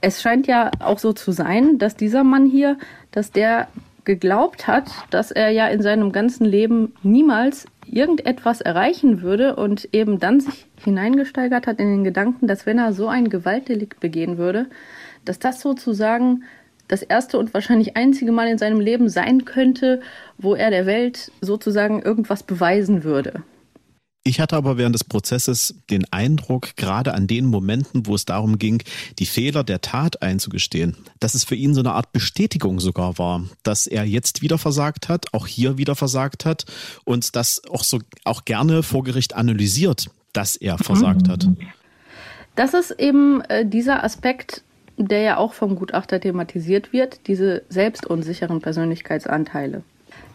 Es 0.00 0.22
scheint 0.22 0.46
ja 0.46 0.70
auch 0.78 0.98
so 0.98 1.12
zu 1.12 1.32
sein, 1.32 1.78
dass 1.78 1.96
dieser 1.96 2.22
Mann 2.24 2.46
hier, 2.46 2.78
dass 3.10 3.32
der 3.32 3.68
geglaubt 4.04 4.66
hat, 4.66 4.90
dass 5.10 5.30
er 5.30 5.50
ja 5.50 5.66
in 5.66 5.82
seinem 5.82 6.12
ganzen 6.12 6.44
Leben 6.44 6.94
niemals 7.02 7.66
irgendetwas 7.86 8.60
erreichen 8.60 9.22
würde 9.22 9.56
und 9.56 9.88
eben 9.92 10.18
dann 10.18 10.40
sich 10.40 10.66
hineingesteigert 10.82 11.66
hat 11.66 11.78
in 11.80 11.88
den 11.88 12.04
Gedanken, 12.04 12.46
dass 12.46 12.66
wenn 12.66 12.78
er 12.78 12.92
so 12.92 13.08
ein 13.08 13.28
Gewaltdelikt 13.28 14.00
begehen 14.00 14.38
würde, 14.38 14.66
dass 15.24 15.38
das 15.38 15.60
sozusagen 15.60 16.44
das 16.88 17.02
erste 17.02 17.38
und 17.38 17.52
wahrscheinlich 17.52 17.96
einzige 17.96 18.32
Mal 18.32 18.48
in 18.48 18.58
seinem 18.58 18.80
Leben 18.80 19.08
sein 19.08 19.44
könnte, 19.44 20.00
wo 20.38 20.54
er 20.54 20.70
der 20.70 20.86
Welt 20.86 21.32
sozusagen 21.40 22.00
irgendwas 22.00 22.44
beweisen 22.44 23.02
würde. 23.02 23.42
Ich 24.26 24.40
hatte 24.40 24.56
aber 24.56 24.76
während 24.76 24.92
des 24.92 25.04
Prozesses 25.04 25.76
den 25.88 26.04
Eindruck, 26.12 26.74
gerade 26.74 27.14
an 27.14 27.28
den 27.28 27.46
Momenten, 27.46 28.08
wo 28.08 28.14
es 28.16 28.24
darum 28.24 28.58
ging, 28.58 28.82
die 29.20 29.24
Fehler 29.24 29.62
der 29.62 29.82
Tat 29.82 30.20
einzugestehen, 30.20 30.96
dass 31.20 31.34
es 31.34 31.44
für 31.44 31.54
ihn 31.54 31.74
so 31.74 31.80
eine 31.80 31.92
Art 31.92 32.10
Bestätigung 32.10 32.80
sogar 32.80 33.18
war, 33.18 33.44
dass 33.62 33.86
er 33.86 34.02
jetzt 34.02 34.42
wieder 34.42 34.58
versagt 34.58 35.08
hat, 35.08 35.32
auch 35.32 35.46
hier 35.46 35.78
wieder 35.78 35.94
versagt 35.94 36.44
hat 36.44 36.64
und 37.04 37.36
das 37.36 37.62
auch 37.70 37.84
so 37.84 38.00
auch 38.24 38.44
gerne 38.44 38.82
vor 38.82 39.04
Gericht 39.04 39.36
analysiert, 39.36 40.10
dass 40.32 40.56
er 40.56 40.76
versagt 40.76 41.28
hat. 41.28 41.46
Das 42.56 42.74
ist 42.74 42.90
eben 42.98 43.42
äh, 43.42 43.64
dieser 43.64 44.02
Aspekt, 44.02 44.64
der 44.96 45.20
ja 45.20 45.36
auch 45.36 45.52
vom 45.52 45.76
Gutachter 45.76 46.20
thematisiert 46.20 46.92
wird, 46.92 47.28
diese 47.28 47.62
selbstunsicheren 47.68 48.60
Persönlichkeitsanteile. 48.60 49.84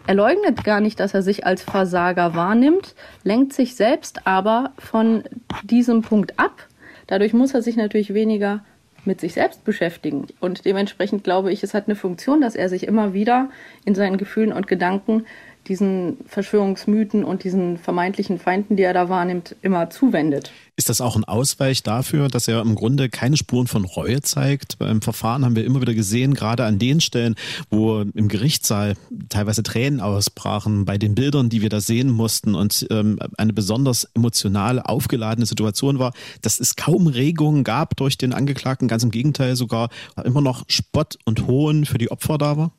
Er 0.06 0.14
leugnet 0.14 0.64
gar 0.64 0.80
nicht, 0.80 0.98
dass 0.98 1.14
er 1.14 1.22
sich 1.22 1.46
als 1.46 1.62
Versager 1.62 2.34
wahrnimmt, 2.34 2.94
lenkt 3.22 3.52
sich 3.52 3.76
selbst 3.76 4.26
aber 4.26 4.72
von 4.78 5.22
diesem 5.62 6.02
Punkt 6.02 6.38
ab. 6.38 6.66
Dadurch 7.06 7.32
muss 7.32 7.54
er 7.54 7.62
sich 7.62 7.76
natürlich 7.76 8.12
weniger 8.12 8.64
mit 9.04 9.20
sich 9.20 9.34
selbst 9.34 9.64
beschäftigen. 9.64 10.26
Und 10.40 10.64
dementsprechend 10.64 11.24
glaube 11.24 11.52
ich, 11.52 11.62
es 11.62 11.74
hat 11.74 11.86
eine 11.86 11.96
Funktion, 11.96 12.40
dass 12.40 12.54
er 12.54 12.68
sich 12.68 12.86
immer 12.86 13.14
wieder 13.14 13.48
in 13.84 13.94
seinen 13.94 14.16
Gefühlen 14.16 14.52
und 14.52 14.66
Gedanken 14.66 15.26
diesen 15.68 16.18
Verschwörungsmythen 16.26 17.24
und 17.24 17.44
diesen 17.44 17.78
vermeintlichen 17.78 18.38
Feinden, 18.38 18.76
die 18.76 18.82
er 18.82 18.94
da 18.94 19.08
wahrnimmt, 19.08 19.54
immer 19.62 19.90
zuwendet. 19.90 20.50
Ist 20.74 20.88
das 20.88 21.00
auch 21.00 21.16
ein 21.16 21.24
Ausweich 21.24 21.82
dafür, 21.82 22.28
dass 22.28 22.48
er 22.48 22.62
im 22.62 22.74
Grunde 22.74 23.08
keine 23.08 23.36
Spuren 23.36 23.66
von 23.66 23.84
Reue 23.84 24.22
zeigt? 24.22 24.78
Beim 24.78 25.02
Verfahren 25.02 25.44
haben 25.44 25.54
wir 25.54 25.64
immer 25.64 25.80
wieder 25.80 25.94
gesehen, 25.94 26.34
gerade 26.34 26.64
an 26.64 26.78
den 26.78 27.00
Stellen, 27.00 27.36
wo 27.70 28.00
im 28.00 28.28
Gerichtssaal 28.28 28.94
teilweise 29.28 29.62
Tränen 29.62 30.00
ausbrachen, 30.00 30.84
bei 30.84 30.98
den 30.98 31.14
Bildern, 31.14 31.50
die 31.50 31.62
wir 31.62 31.68
da 31.68 31.80
sehen 31.80 32.10
mussten 32.10 32.54
und 32.54 32.86
ähm, 32.90 33.18
eine 33.36 33.52
besonders 33.52 34.08
emotional 34.14 34.80
aufgeladene 34.80 35.46
Situation 35.46 35.98
war, 35.98 36.12
dass 36.40 36.58
es 36.58 36.74
kaum 36.74 37.06
Regungen 37.06 37.64
gab 37.64 37.96
durch 37.96 38.18
den 38.18 38.32
Angeklagten, 38.32 38.88
ganz 38.88 39.04
im 39.04 39.10
Gegenteil 39.10 39.56
sogar 39.56 39.90
immer 40.24 40.40
noch 40.40 40.64
Spott 40.68 41.18
und 41.24 41.46
Hohn 41.46 41.84
für 41.84 41.98
die 41.98 42.10
Opfer 42.10 42.38
da 42.38 42.56
war? 42.56 42.72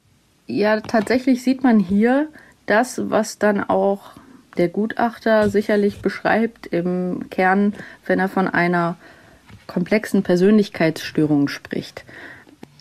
Ja, 0.48 0.82
tatsächlich 0.82 1.42
sieht 1.44 1.64
man 1.64 1.80
hier 1.80 2.28
das, 2.66 3.10
was 3.10 3.40
dann 3.40 3.64
auch 3.64 4.12
der 4.58 4.70
Gutachter 4.70 5.50
sicherlich 5.50 6.02
beschreibt 6.02 6.68
im 6.68 7.30
Kern, 7.30 7.74
wenn 8.06 8.20
er 8.20 8.30
von 8.30 8.48
einer 8.48 8.98
komplexen 9.68 10.24
Persönlichkeitsstörung 10.24 11.48
spricht. 11.48 12.06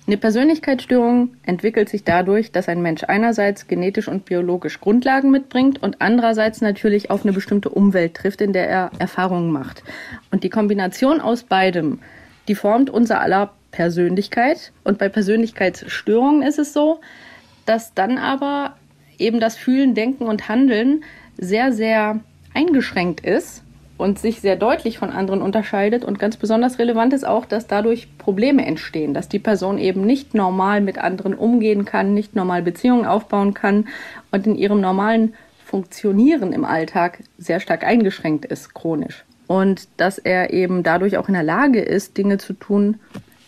Eine 0.06 0.16
Persönlichkeitsstörung 0.16 1.36
entwickelt 1.44 1.88
sich 1.88 2.02
dadurch, 2.02 2.50
dass 2.50 2.68
ein 2.68 2.82
Mensch 2.82 3.04
einerseits 3.04 3.68
genetisch 3.68 4.08
und 4.08 4.24
biologisch 4.24 4.80
Grundlagen 4.80 5.30
mitbringt 5.30 5.80
und 5.80 6.00
andererseits 6.00 6.60
natürlich 6.60 7.10
auf 7.10 7.22
eine 7.22 7.32
bestimmte 7.32 7.68
Umwelt 7.68 8.14
trifft, 8.14 8.40
in 8.40 8.52
der 8.52 8.68
er 8.68 8.90
Erfahrungen 8.98 9.52
macht. 9.52 9.84
Und 10.32 10.42
die 10.42 10.50
Kombination 10.50 11.20
aus 11.20 11.44
beidem, 11.44 12.00
die 12.48 12.56
formt 12.56 12.90
unser 12.90 13.20
aller 13.20 13.52
Persönlichkeit. 13.70 14.72
Und 14.82 14.98
bei 14.98 15.08
Persönlichkeitsstörungen 15.08 16.42
ist 16.42 16.58
es 16.58 16.72
so, 16.72 17.00
dass 17.64 17.94
dann 17.94 18.18
aber 18.18 18.74
eben 19.22 19.40
das 19.40 19.56
Fühlen, 19.56 19.94
Denken 19.94 20.24
und 20.24 20.48
Handeln 20.48 21.04
sehr, 21.38 21.72
sehr 21.72 22.20
eingeschränkt 22.54 23.20
ist 23.20 23.62
und 23.96 24.18
sich 24.18 24.40
sehr 24.40 24.56
deutlich 24.56 24.98
von 24.98 25.10
anderen 25.10 25.40
unterscheidet. 25.42 26.04
Und 26.04 26.18
ganz 26.18 26.36
besonders 26.36 26.78
relevant 26.78 27.12
ist 27.12 27.26
auch, 27.26 27.46
dass 27.46 27.66
dadurch 27.66 28.08
Probleme 28.18 28.66
entstehen, 28.66 29.14
dass 29.14 29.28
die 29.28 29.38
Person 29.38 29.78
eben 29.78 30.02
nicht 30.02 30.34
normal 30.34 30.80
mit 30.80 30.98
anderen 30.98 31.34
umgehen 31.34 31.84
kann, 31.84 32.12
nicht 32.12 32.34
normal 32.34 32.62
Beziehungen 32.62 33.06
aufbauen 33.06 33.54
kann 33.54 33.88
und 34.30 34.46
in 34.46 34.56
ihrem 34.56 34.80
normalen 34.80 35.34
Funktionieren 35.64 36.52
im 36.52 36.64
Alltag 36.64 37.20
sehr 37.38 37.60
stark 37.60 37.84
eingeschränkt 37.84 38.44
ist, 38.44 38.74
chronisch. 38.74 39.24
Und 39.46 39.88
dass 39.96 40.18
er 40.18 40.52
eben 40.52 40.82
dadurch 40.82 41.16
auch 41.16 41.28
in 41.28 41.34
der 41.34 41.42
Lage 41.42 41.80
ist, 41.80 42.18
Dinge 42.18 42.38
zu 42.38 42.52
tun, 42.52 42.98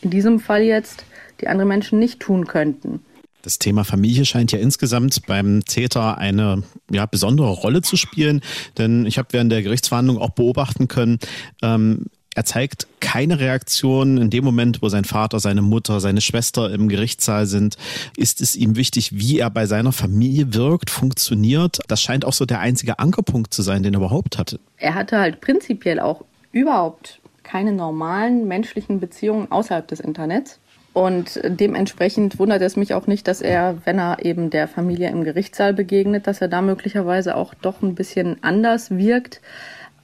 in 0.01 0.11
diesem 0.11 0.39
Fall 0.39 0.63
jetzt, 0.63 1.05
die 1.41 1.49
andere 1.49 1.67
Menschen 1.67 1.99
nicht 1.99 2.21
tun 2.21 2.47
könnten. 2.47 3.01
Das 3.45 3.59
Thema 3.59 3.85
Familie 3.85 4.25
scheint 4.25 4.53
ja 4.53 4.59
insgesamt 4.59 5.27
beim 5.27 5.67
Täter 5.67 6.17
eine 6.17 6.63
ja, 6.91 7.05
besondere 7.05 7.51
Rolle 7.51 7.83
zu 7.83 7.97
spielen, 7.97 8.41
denn 8.79 9.05
ich 9.05 9.19
habe 9.19 9.29
während 9.33 9.53
der 9.53 9.63
Gerichtsverhandlung 9.63 10.17
auch 10.17 10.31
beobachten 10.31 10.89
können, 10.89 11.19
ähm, 11.61 12.07
er 12.35 12.47
zeigt 12.47 12.89
keine 13.01 13.39
Reaktion 13.39 14.17
in 14.17 14.31
dem 14.31 14.45
Moment, 14.45 14.81
wo 14.81 14.89
sein 14.89 15.05
Vater, 15.05 15.39
seine 15.41 15.61
Mutter, 15.61 16.01
seine 16.01 16.23
Schwester 16.23 16.73
im 16.73 16.89
Gerichtssaal 16.89 17.47
sind. 17.47 17.77
Ist 18.17 18.41
es 18.41 18.57
ihm 18.57 18.77
wichtig, 18.77 19.17
wie 19.19 19.39
er 19.39 19.51
bei 19.51 19.67
seiner 19.67 19.93
Familie 19.93 20.55
wirkt, 20.55 20.89
funktioniert? 20.89 21.81
Das 21.87 22.01
scheint 22.01 22.25
auch 22.25 22.33
so 22.33 22.47
der 22.47 22.61
einzige 22.61 22.99
Ankerpunkt 22.99 23.53
zu 23.53 23.61
sein, 23.61 23.83
den 23.83 23.95
er 23.95 23.99
überhaupt 23.99 24.39
hatte. 24.39 24.59
Er 24.79 24.95
hatte 24.95 25.19
halt 25.19 25.43
prinzipiell 25.43 26.01
auch 26.01 26.25
überhaupt 26.51 27.21
keine 27.45 27.73
normalen 27.73 28.49
menschlichen 28.49 29.01
Beziehungen 29.01 29.53
außerhalb 29.53 29.87
des 29.87 30.01
Internets. 30.01 30.59
Und 30.95 31.41
dementsprechend 31.45 32.39
wundert 32.39 32.63
es 32.63 32.77
mich 32.77 32.95
auch 32.95 33.09
nicht, 33.09 33.27
dass 33.27 33.43
er, 33.43 33.79
wenn 33.85 33.99
er 33.99 34.25
eben 34.25 34.49
der 34.51 34.69
Familie 34.69 35.11
im 35.11 35.25
Gerichtssaal 35.25 35.75
begegnet, 35.75 36.29
dass 36.29 36.41
er 36.41 36.47
da 36.47 36.63
möglicherweise 36.63 37.37
auch 37.37 37.53
doch 37.53 37.83
ein 37.83 37.97
bisschen 37.97 38.37
anders 38.43 38.97
wirkt, 38.97 39.41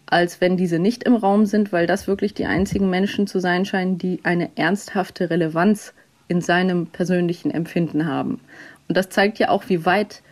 als 0.06 0.40
wenn 0.40 0.56
diese 0.56 0.80
nicht 0.80 1.04
im 1.04 1.14
Raum 1.14 1.46
sind, 1.46 1.72
weil 1.72 1.86
das 1.86 2.08
wirklich 2.08 2.34
die 2.34 2.46
einzigen 2.46 2.90
Menschen 2.90 3.28
zu 3.28 3.38
sein 3.38 3.64
scheinen, 3.64 3.98
die 3.98 4.18
eine 4.24 4.50
ernsthafte 4.56 5.30
Relevanz 5.30 5.94
in 6.26 6.40
seinem 6.40 6.88
persönlichen 6.88 7.52
Empfinden 7.52 8.06
haben. 8.06 8.40
Und 8.88 8.96
das 8.96 9.10
zeigt 9.10 9.38
ja 9.38 9.50
auch, 9.50 9.68
wie 9.68 9.86
weit 9.86 10.22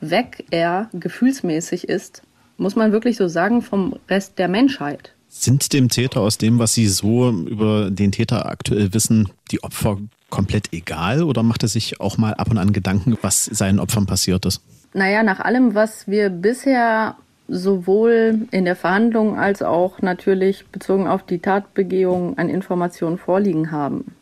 weg 0.00 0.44
er 0.52 0.90
gefühlsmäßig 0.92 1.88
ist, 1.88 2.22
muss 2.56 2.76
man 2.76 2.92
wirklich 2.92 3.16
so 3.16 3.26
sagen, 3.26 3.62
vom 3.62 3.98
Rest 4.08 4.38
der 4.38 4.46
Menschheit. 4.46 5.13
Sind 5.36 5.72
dem 5.72 5.88
Täter 5.88 6.20
aus 6.20 6.38
dem, 6.38 6.60
was 6.60 6.74
Sie 6.74 6.86
so 6.86 7.28
über 7.28 7.90
den 7.90 8.12
Täter 8.12 8.46
aktuell 8.46 8.94
wissen, 8.94 9.30
die 9.50 9.64
Opfer 9.64 9.98
komplett 10.30 10.72
egal 10.72 11.24
oder 11.24 11.42
macht 11.42 11.64
er 11.64 11.68
sich 11.68 12.00
auch 12.00 12.18
mal 12.18 12.34
ab 12.34 12.52
und 12.52 12.56
an 12.56 12.72
Gedanken, 12.72 13.18
was 13.20 13.44
seinen 13.44 13.80
Opfern 13.80 14.06
passiert 14.06 14.46
ist? 14.46 14.62
Naja, 14.94 15.24
nach 15.24 15.40
allem, 15.40 15.74
was 15.74 16.06
wir 16.06 16.30
bisher 16.30 17.16
sowohl 17.48 18.46
in 18.52 18.64
der 18.64 18.76
Verhandlung 18.76 19.36
als 19.36 19.60
auch 19.60 20.00
natürlich 20.00 20.66
bezogen 20.68 21.08
auf 21.08 21.24
die 21.24 21.40
Tatbegehung 21.40 22.38
an 22.38 22.48
Informationen 22.48 23.18
vorliegen 23.18 23.72
haben, 23.72 24.14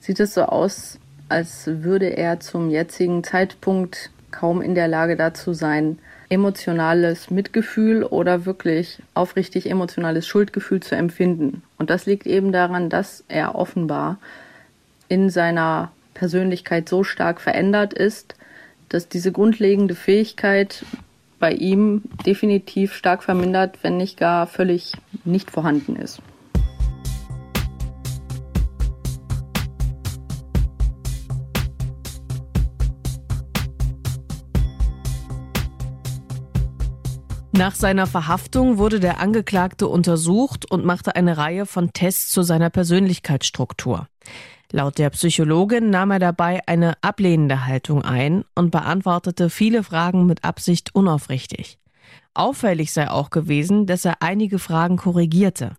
sieht 0.00 0.18
es 0.18 0.34
so 0.34 0.42
aus, 0.42 0.98
als 1.28 1.68
würde 1.68 2.16
er 2.16 2.40
zum 2.40 2.70
jetzigen 2.70 3.22
Zeitpunkt 3.22 4.10
kaum 4.32 4.60
in 4.62 4.74
der 4.74 4.88
Lage 4.88 5.16
dazu 5.16 5.54
sein, 5.54 6.00
emotionales 6.30 7.30
Mitgefühl 7.30 8.04
oder 8.04 8.46
wirklich 8.46 9.02
aufrichtig 9.14 9.68
emotionales 9.68 10.26
Schuldgefühl 10.26 10.80
zu 10.80 10.94
empfinden. 10.94 11.62
Und 11.76 11.90
das 11.90 12.06
liegt 12.06 12.26
eben 12.26 12.52
daran, 12.52 12.88
dass 12.88 13.24
er 13.28 13.56
offenbar 13.56 14.18
in 15.08 15.28
seiner 15.28 15.90
Persönlichkeit 16.14 16.88
so 16.88 17.02
stark 17.02 17.40
verändert 17.40 17.92
ist, 17.92 18.36
dass 18.88 19.08
diese 19.08 19.32
grundlegende 19.32 19.94
Fähigkeit 19.94 20.84
bei 21.40 21.52
ihm 21.52 22.02
definitiv 22.24 22.94
stark 22.94 23.24
vermindert, 23.24 23.78
wenn 23.82 23.96
nicht 23.96 24.16
gar 24.16 24.46
völlig 24.46 24.92
nicht 25.24 25.50
vorhanden 25.50 25.96
ist. 25.96 26.22
Nach 37.60 37.74
seiner 37.74 38.06
Verhaftung 38.06 38.78
wurde 38.78 39.00
der 39.00 39.20
Angeklagte 39.20 39.86
untersucht 39.86 40.64
und 40.70 40.86
machte 40.86 41.14
eine 41.14 41.36
Reihe 41.36 41.66
von 41.66 41.92
Tests 41.92 42.30
zu 42.30 42.40
seiner 42.40 42.70
Persönlichkeitsstruktur. 42.70 44.08
Laut 44.72 44.96
der 44.96 45.10
Psychologin 45.10 45.90
nahm 45.90 46.10
er 46.10 46.20
dabei 46.20 46.62
eine 46.66 46.94
ablehnende 47.02 47.66
Haltung 47.66 48.02
ein 48.02 48.46
und 48.54 48.70
beantwortete 48.70 49.50
viele 49.50 49.82
Fragen 49.82 50.24
mit 50.24 50.42
Absicht 50.42 50.94
unaufrichtig. 50.94 51.76
Auffällig 52.32 52.94
sei 52.94 53.10
auch 53.10 53.28
gewesen, 53.28 53.84
dass 53.84 54.06
er 54.06 54.22
einige 54.22 54.58
Fragen 54.58 54.96
korrigierte. 54.96 55.76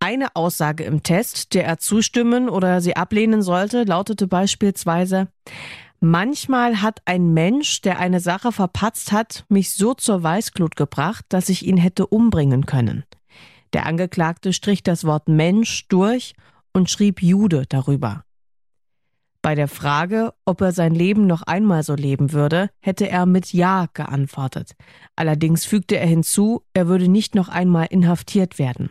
Eine 0.00 0.36
Aussage 0.36 0.84
im 0.84 1.02
Test, 1.02 1.54
der 1.54 1.64
er 1.64 1.78
zustimmen 1.78 2.50
oder 2.50 2.82
sie 2.82 2.94
ablehnen 2.94 3.40
sollte, 3.40 3.84
lautete 3.84 4.26
beispielsweise 4.26 5.28
Manchmal 6.04 6.82
hat 6.82 7.00
ein 7.04 7.32
Mensch, 7.32 7.80
der 7.80 8.00
eine 8.00 8.18
Sache 8.18 8.50
verpatzt 8.50 9.12
hat, 9.12 9.44
mich 9.48 9.72
so 9.72 9.94
zur 9.94 10.20
Weißglut 10.20 10.74
gebracht, 10.74 11.24
dass 11.28 11.48
ich 11.48 11.64
ihn 11.64 11.76
hätte 11.76 12.08
umbringen 12.08 12.66
können. 12.66 13.04
Der 13.72 13.86
Angeklagte 13.86 14.52
strich 14.52 14.82
das 14.82 15.04
Wort 15.04 15.28
Mensch 15.28 15.86
durch 15.86 16.34
und 16.72 16.90
schrieb 16.90 17.22
Jude 17.22 17.66
darüber. 17.68 18.24
Bei 19.42 19.54
der 19.54 19.68
Frage, 19.68 20.34
ob 20.44 20.60
er 20.60 20.72
sein 20.72 20.92
Leben 20.92 21.28
noch 21.28 21.42
einmal 21.42 21.84
so 21.84 21.94
leben 21.94 22.32
würde, 22.32 22.70
hätte 22.80 23.08
er 23.08 23.24
mit 23.24 23.52
Ja 23.52 23.86
geantwortet. 23.94 24.72
Allerdings 25.14 25.64
fügte 25.64 26.00
er 26.00 26.08
hinzu, 26.08 26.64
er 26.74 26.88
würde 26.88 27.06
nicht 27.06 27.36
noch 27.36 27.48
einmal 27.48 27.86
inhaftiert 27.90 28.58
werden. 28.58 28.90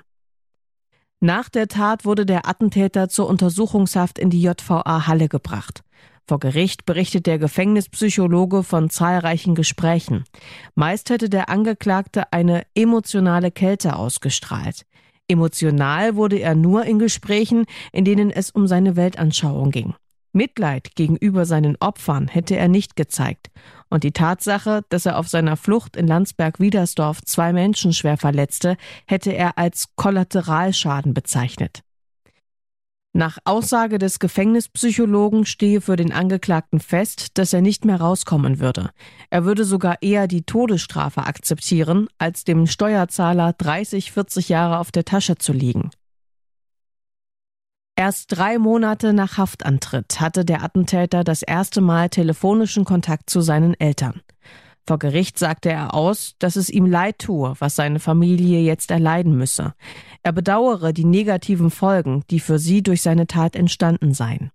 Nach 1.19 1.49
der 1.49 1.67
Tat 1.67 2.05
wurde 2.05 2.25
der 2.25 2.47
Attentäter 2.47 3.09
zur 3.09 3.27
Untersuchungshaft 3.27 4.17
in 4.17 4.29
die 4.29 4.41
JVA 4.41 5.07
Halle 5.07 5.27
gebracht. 5.27 5.83
Vor 6.27 6.39
Gericht 6.39 6.85
berichtet 6.85 7.25
der 7.27 7.39
Gefängnispsychologe 7.39 8.63
von 8.63 8.89
zahlreichen 8.89 9.55
Gesprächen. 9.55 10.23
Meist 10.75 11.09
hätte 11.09 11.29
der 11.29 11.49
Angeklagte 11.49 12.31
eine 12.31 12.63
emotionale 12.75 13.51
Kälte 13.51 13.95
ausgestrahlt. 13.95 14.85
Emotional 15.27 16.15
wurde 16.15 16.39
er 16.39 16.55
nur 16.55 16.85
in 16.85 16.99
Gesprächen, 16.99 17.65
in 17.91 18.05
denen 18.05 18.31
es 18.31 18.51
um 18.51 18.67
seine 18.67 18.95
Weltanschauung 18.95 19.71
ging. 19.71 19.93
Mitleid 20.33 20.95
gegenüber 20.95 21.45
seinen 21.45 21.75
Opfern 21.79 22.27
hätte 22.27 22.55
er 22.55 22.69
nicht 22.69 22.95
gezeigt. 22.95 23.49
Und 23.89 24.03
die 24.03 24.13
Tatsache, 24.13 24.83
dass 24.89 25.05
er 25.05 25.17
auf 25.17 25.27
seiner 25.27 25.57
Flucht 25.57 25.97
in 25.97 26.07
Landsberg-Wiedersdorf 26.07 27.21
zwei 27.23 27.51
Menschen 27.51 27.91
schwer 27.91 28.17
verletzte, 28.17 28.77
hätte 29.07 29.33
er 29.33 29.57
als 29.57 29.89
Kollateralschaden 29.95 31.13
bezeichnet. 31.13 31.81
Nach 33.13 33.39
Aussage 33.43 33.97
des 33.97 34.19
Gefängnispsychologen 34.19 35.45
stehe 35.45 35.81
für 35.81 35.97
den 35.97 36.13
Angeklagten 36.13 36.79
fest, 36.79 37.37
dass 37.37 37.51
er 37.51 37.61
nicht 37.61 37.83
mehr 37.83 37.99
rauskommen 37.99 38.59
würde. 38.61 38.91
Er 39.29 39.43
würde 39.43 39.65
sogar 39.65 40.01
eher 40.01 40.27
die 40.27 40.43
Todesstrafe 40.43 41.25
akzeptieren, 41.25 42.07
als 42.17 42.45
dem 42.45 42.67
Steuerzahler 42.67 43.51
30, 43.51 44.13
40 44.13 44.47
Jahre 44.47 44.79
auf 44.79 44.91
der 44.91 45.03
Tasche 45.03 45.35
zu 45.35 45.51
liegen. 45.51 45.91
Erst 47.97 48.37
drei 48.37 48.57
Monate 48.57 49.11
nach 49.11 49.37
Haftantritt 49.37 50.21
hatte 50.21 50.45
der 50.45 50.63
Attentäter 50.63 51.25
das 51.25 51.41
erste 51.41 51.81
Mal 51.81 52.07
telefonischen 52.07 52.85
Kontakt 52.85 53.29
zu 53.29 53.41
seinen 53.41 53.73
Eltern. 53.73 54.21
Vor 54.91 54.99
Gericht 54.99 55.39
sagte 55.39 55.71
er 55.71 55.93
aus, 55.93 56.35
dass 56.37 56.57
es 56.57 56.69
ihm 56.69 56.85
leid 56.85 57.19
tue, 57.19 57.53
was 57.59 57.77
seine 57.77 58.01
Familie 58.01 58.59
jetzt 58.59 58.91
erleiden 58.91 59.37
müsse. 59.37 59.73
Er 60.21 60.33
bedauere 60.33 60.91
die 60.91 61.05
negativen 61.05 61.69
Folgen, 61.69 62.23
die 62.29 62.41
für 62.41 62.59
sie 62.59 62.83
durch 62.83 63.01
seine 63.01 63.25
Tat 63.25 63.55
entstanden 63.55 64.13
seien. 64.13 64.51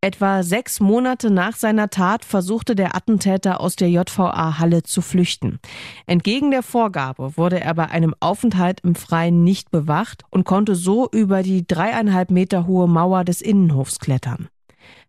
Etwa 0.00 0.44
sechs 0.44 0.78
Monate 0.78 1.32
nach 1.32 1.56
seiner 1.56 1.90
Tat 1.90 2.24
versuchte 2.24 2.76
der 2.76 2.94
Attentäter 2.94 3.60
aus 3.60 3.74
der 3.74 3.90
JVA 3.90 4.60
Halle 4.60 4.84
zu 4.84 5.02
flüchten. 5.02 5.58
Entgegen 6.06 6.52
der 6.52 6.62
Vorgabe 6.62 7.36
wurde 7.36 7.58
er 7.58 7.74
bei 7.74 7.88
einem 7.88 8.14
Aufenthalt 8.20 8.78
im 8.84 8.94
Freien 8.94 9.42
nicht 9.42 9.72
bewacht 9.72 10.22
und 10.30 10.44
konnte 10.44 10.76
so 10.76 11.10
über 11.10 11.42
die 11.42 11.66
dreieinhalb 11.66 12.30
Meter 12.30 12.68
hohe 12.68 12.86
Mauer 12.86 13.24
des 13.24 13.40
Innenhofs 13.40 13.98
klettern. 13.98 14.46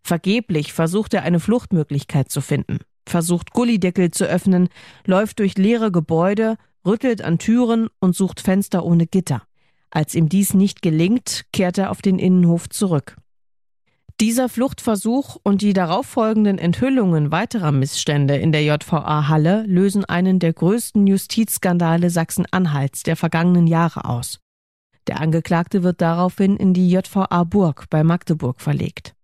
Vergeblich 0.02 0.72
versucht 0.72 1.14
er 1.14 1.22
eine 1.22 1.38
Fluchtmöglichkeit 1.38 2.32
zu 2.32 2.40
finden, 2.40 2.80
versucht 3.10 3.52
Gullideckel 3.52 4.10
zu 4.10 4.24
öffnen, 4.24 4.68
läuft 5.04 5.38
durch 5.38 5.56
leere 5.56 5.90
Gebäude, 5.90 6.56
rüttelt 6.86 7.22
an 7.22 7.38
Türen 7.38 7.88
und 8.00 8.16
sucht 8.16 8.40
Fenster 8.40 8.84
ohne 8.84 9.06
Gitter. 9.06 9.42
Als 9.90 10.14
ihm 10.14 10.28
dies 10.28 10.54
nicht 10.54 10.82
gelingt, 10.82 11.46
kehrt 11.52 11.78
er 11.78 11.90
auf 11.90 12.02
den 12.02 12.18
Innenhof 12.18 12.68
zurück. 12.68 13.16
Dieser 14.20 14.48
Fluchtversuch 14.48 15.36
und 15.44 15.62
die 15.62 15.72
darauffolgenden 15.72 16.58
Enthüllungen 16.58 17.30
weiterer 17.30 17.70
Missstände 17.70 18.36
in 18.36 18.50
der 18.50 18.64
JVA 18.64 19.28
Halle 19.28 19.62
lösen 19.62 20.04
einen 20.04 20.40
der 20.40 20.52
größten 20.52 21.06
Justizskandale 21.06 22.10
Sachsen-Anhalts 22.10 23.04
der 23.04 23.14
vergangenen 23.14 23.68
Jahre 23.68 24.06
aus. 24.06 24.40
Der 25.06 25.20
Angeklagte 25.20 25.84
wird 25.84 26.00
daraufhin 26.00 26.56
in 26.56 26.74
die 26.74 26.90
JVA 26.90 27.44
Burg 27.44 27.86
bei 27.90 28.02
Magdeburg 28.02 28.60
verlegt. 28.60 29.14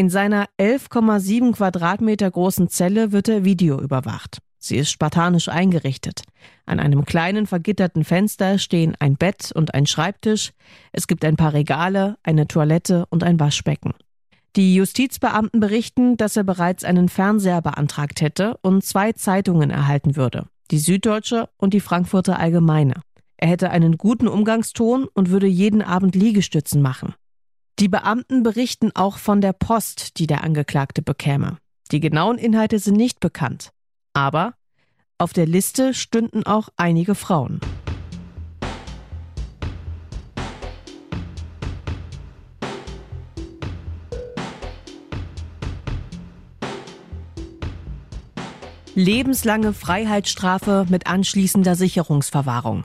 In 0.00 0.08
seiner 0.08 0.46
11,7 0.58 1.52
Quadratmeter 1.52 2.30
großen 2.30 2.70
Zelle 2.70 3.12
wird 3.12 3.28
er 3.28 3.44
Video 3.44 3.78
überwacht. 3.78 4.38
Sie 4.58 4.78
ist 4.78 4.90
spartanisch 4.90 5.50
eingerichtet. 5.50 6.22
An 6.64 6.80
einem 6.80 7.04
kleinen 7.04 7.46
vergitterten 7.46 8.02
Fenster 8.02 8.56
stehen 8.56 8.96
ein 8.98 9.16
Bett 9.16 9.52
und 9.54 9.74
ein 9.74 9.84
Schreibtisch. 9.84 10.52
Es 10.92 11.06
gibt 11.06 11.22
ein 11.22 11.36
paar 11.36 11.52
Regale, 11.52 12.16
eine 12.22 12.48
Toilette 12.48 13.04
und 13.10 13.22
ein 13.24 13.38
Waschbecken. 13.38 13.92
Die 14.56 14.74
Justizbeamten 14.74 15.60
berichten, 15.60 16.16
dass 16.16 16.34
er 16.34 16.44
bereits 16.44 16.82
einen 16.82 17.10
Fernseher 17.10 17.60
beantragt 17.60 18.22
hätte 18.22 18.56
und 18.62 18.82
zwei 18.82 19.12
Zeitungen 19.12 19.68
erhalten 19.68 20.16
würde. 20.16 20.46
Die 20.70 20.78
Süddeutsche 20.78 21.50
und 21.58 21.74
die 21.74 21.80
Frankfurter 21.80 22.38
Allgemeine. 22.38 23.02
Er 23.36 23.48
hätte 23.48 23.68
einen 23.68 23.98
guten 23.98 24.28
Umgangston 24.28 25.08
und 25.12 25.28
würde 25.28 25.46
jeden 25.46 25.82
Abend 25.82 26.14
Liegestützen 26.14 26.80
machen. 26.80 27.12
Die 27.80 27.88
Beamten 27.88 28.42
berichten 28.42 28.90
auch 28.94 29.16
von 29.16 29.40
der 29.40 29.54
Post, 29.54 30.18
die 30.18 30.26
der 30.26 30.44
Angeklagte 30.44 31.00
bekäme. 31.00 31.56
Die 31.92 32.00
genauen 32.00 32.36
Inhalte 32.36 32.78
sind 32.78 32.98
nicht 32.98 33.20
bekannt. 33.20 33.70
Aber 34.12 34.52
auf 35.16 35.32
der 35.32 35.46
Liste 35.46 35.94
stünden 35.94 36.44
auch 36.44 36.68
einige 36.76 37.14
Frauen. 37.14 37.58
Lebenslange 48.94 49.72
Freiheitsstrafe 49.72 50.84
mit 50.90 51.06
anschließender 51.06 51.76
Sicherungsverwahrung. 51.76 52.84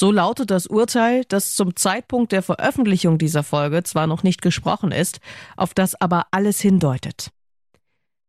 So 0.00 0.12
lautet 0.12 0.52
das 0.52 0.68
Urteil, 0.68 1.24
das 1.24 1.56
zum 1.56 1.74
Zeitpunkt 1.74 2.30
der 2.30 2.44
Veröffentlichung 2.44 3.18
dieser 3.18 3.42
Folge 3.42 3.82
zwar 3.82 4.06
noch 4.06 4.22
nicht 4.22 4.42
gesprochen 4.42 4.92
ist, 4.92 5.18
auf 5.56 5.74
das 5.74 6.00
aber 6.00 6.26
alles 6.30 6.60
hindeutet. 6.60 7.32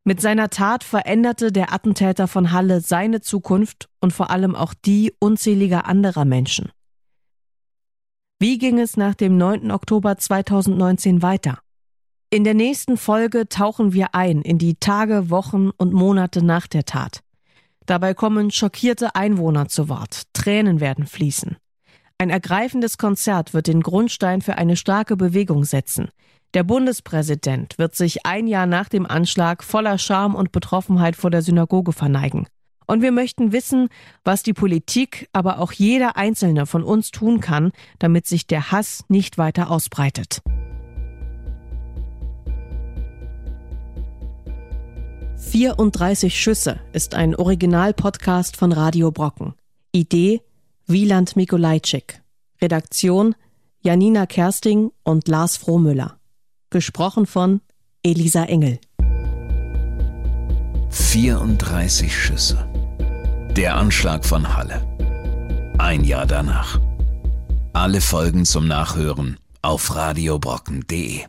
Mit 0.03 0.19
seiner 0.19 0.49
Tat 0.49 0.83
veränderte 0.83 1.51
der 1.51 1.71
Attentäter 1.71 2.27
von 2.27 2.53
Halle 2.53 2.81
seine 2.81 3.21
Zukunft 3.21 3.87
und 3.99 4.13
vor 4.13 4.31
allem 4.31 4.55
auch 4.55 4.73
die 4.73 5.13
unzähliger 5.19 5.85
anderer 5.85 6.25
Menschen. 6.25 6.71
Wie 8.39 8.57
ging 8.57 8.79
es 8.79 8.97
nach 8.97 9.13
dem 9.13 9.37
9. 9.37 9.69
Oktober 9.69 10.17
2019 10.17 11.21
weiter? 11.21 11.59
In 12.31 12.45
der 12.45 12.55
nächsten 12.55 12.97
Folge 12.97 13.47
tauchen 13.47 13.93
wir 13.93 14.15
ein 14.15 14.41
in 14.41 14.57
die 14.57 14.73
Tage, 14.79 15.29
Wochen 15.29 15.69
und 15.69 15.93
Monate 15.93 16.43
nach 16.43 16.65
der 16.65 16.85
Tat. 16.85 17.21
Dabei 17.89 18.13
kommen 18.13 18.51
schockierte 18.51 19.15
Einwohner 19.15 19.67
zu 19.67 19.89
Wort, 19.89 20.23
Tränen 20.33 20.79
werden 20.79 21.07
fließen. 21.07 21.57
Ein 22.19 22.29
ergreifendes 22.29 22.99
Konzert 22.99 23.53
wird 23.55 23.65
den 23.65 23.81
Grundstein 23.81 24.41
für 24.41 24.59
eine 24.59 24.75
starke 24.75 25.17
Bewegung 25.17 25.63
setzen, 25.63 26.09
der 26.55 26.63
Bundespräsident 26.63 27.77
wird 27.77 27.95
sich 27.95 28.25
ein 28.25 28.47
Jahr 28.47 28.65
nach 28.65 28.89
dem 28.89 29.05
Anschlag 29.05 29.63
voller 29.63 29.99
Scham 29.99 30.33
und 30.33 30.51
Betroffenheit 30.51 31.15
vor 31.15 31.29
der 31.29 31.43
Synagoge 31.43 31.93
verneigen. 31.93 32.47
Und 32.87 33.03
wir 33.03 33.11
möchten 33.11 33.51
wissen, 33.51 33.89
was 34.23 34.41
die 34.41 34.53
Politik, 34.53 35.29
aber 35.31 35.59
auch 35.59 35.71
jeder 35.71 36.17
Einzelne 36.17 36.65
von 36.65 36.83
uns 36.83 37.11
tun 37.11 37.39
kann, 37.39 37.71
damit 37.99 38.25
sich 38.25 38.47
der 38.47 38.71
Hass 38.71 39.03
nicht 39.09 39.37
weiter 39.37 39.69
ausbreitet. 39.69 40.41
»34 45.39 46.29
Schüsse« 46.31 46.79
ist 46.93 47.15
ein 47.15 47.35
Original-Podcast 47.35 48.57
von 48.57 48.71
Radio 48.71 49.11
Brocken. 49.11 49.53
Idee 49.91 50.41
Wieland 50.85 51.35
Mikolajczyk. 51.35 52.21
Redaktion 52.61 53.35
Janina 53.81 54.25
Kersting 54.25 54.91
und 55.03 55.27
Lars 55.27 55.57
Frohmüller. 55.57 56.19
Gesprochen 56.69 57.25
von 57.25 57.61
Elisa 58.03 58.43
Engel. 58.43 58.79
34 60.89 62.15
Schüsse. 62.15 62.67
Der 63.55 63.75
Anschlag 63.75 64.25
von 64.25 64.55
Halle. 64.55 64.81
Ein 65.77 66.03
Jahr 66.03 66.25
danach. 66.25 66.79
Alle 67.73 68.01
Folgen 68.01 68.45
zum 68.45 68.67
Nachhören 68.67 69.37
auf 69.61 69.95
radiobrocken.de. 69.95 71.21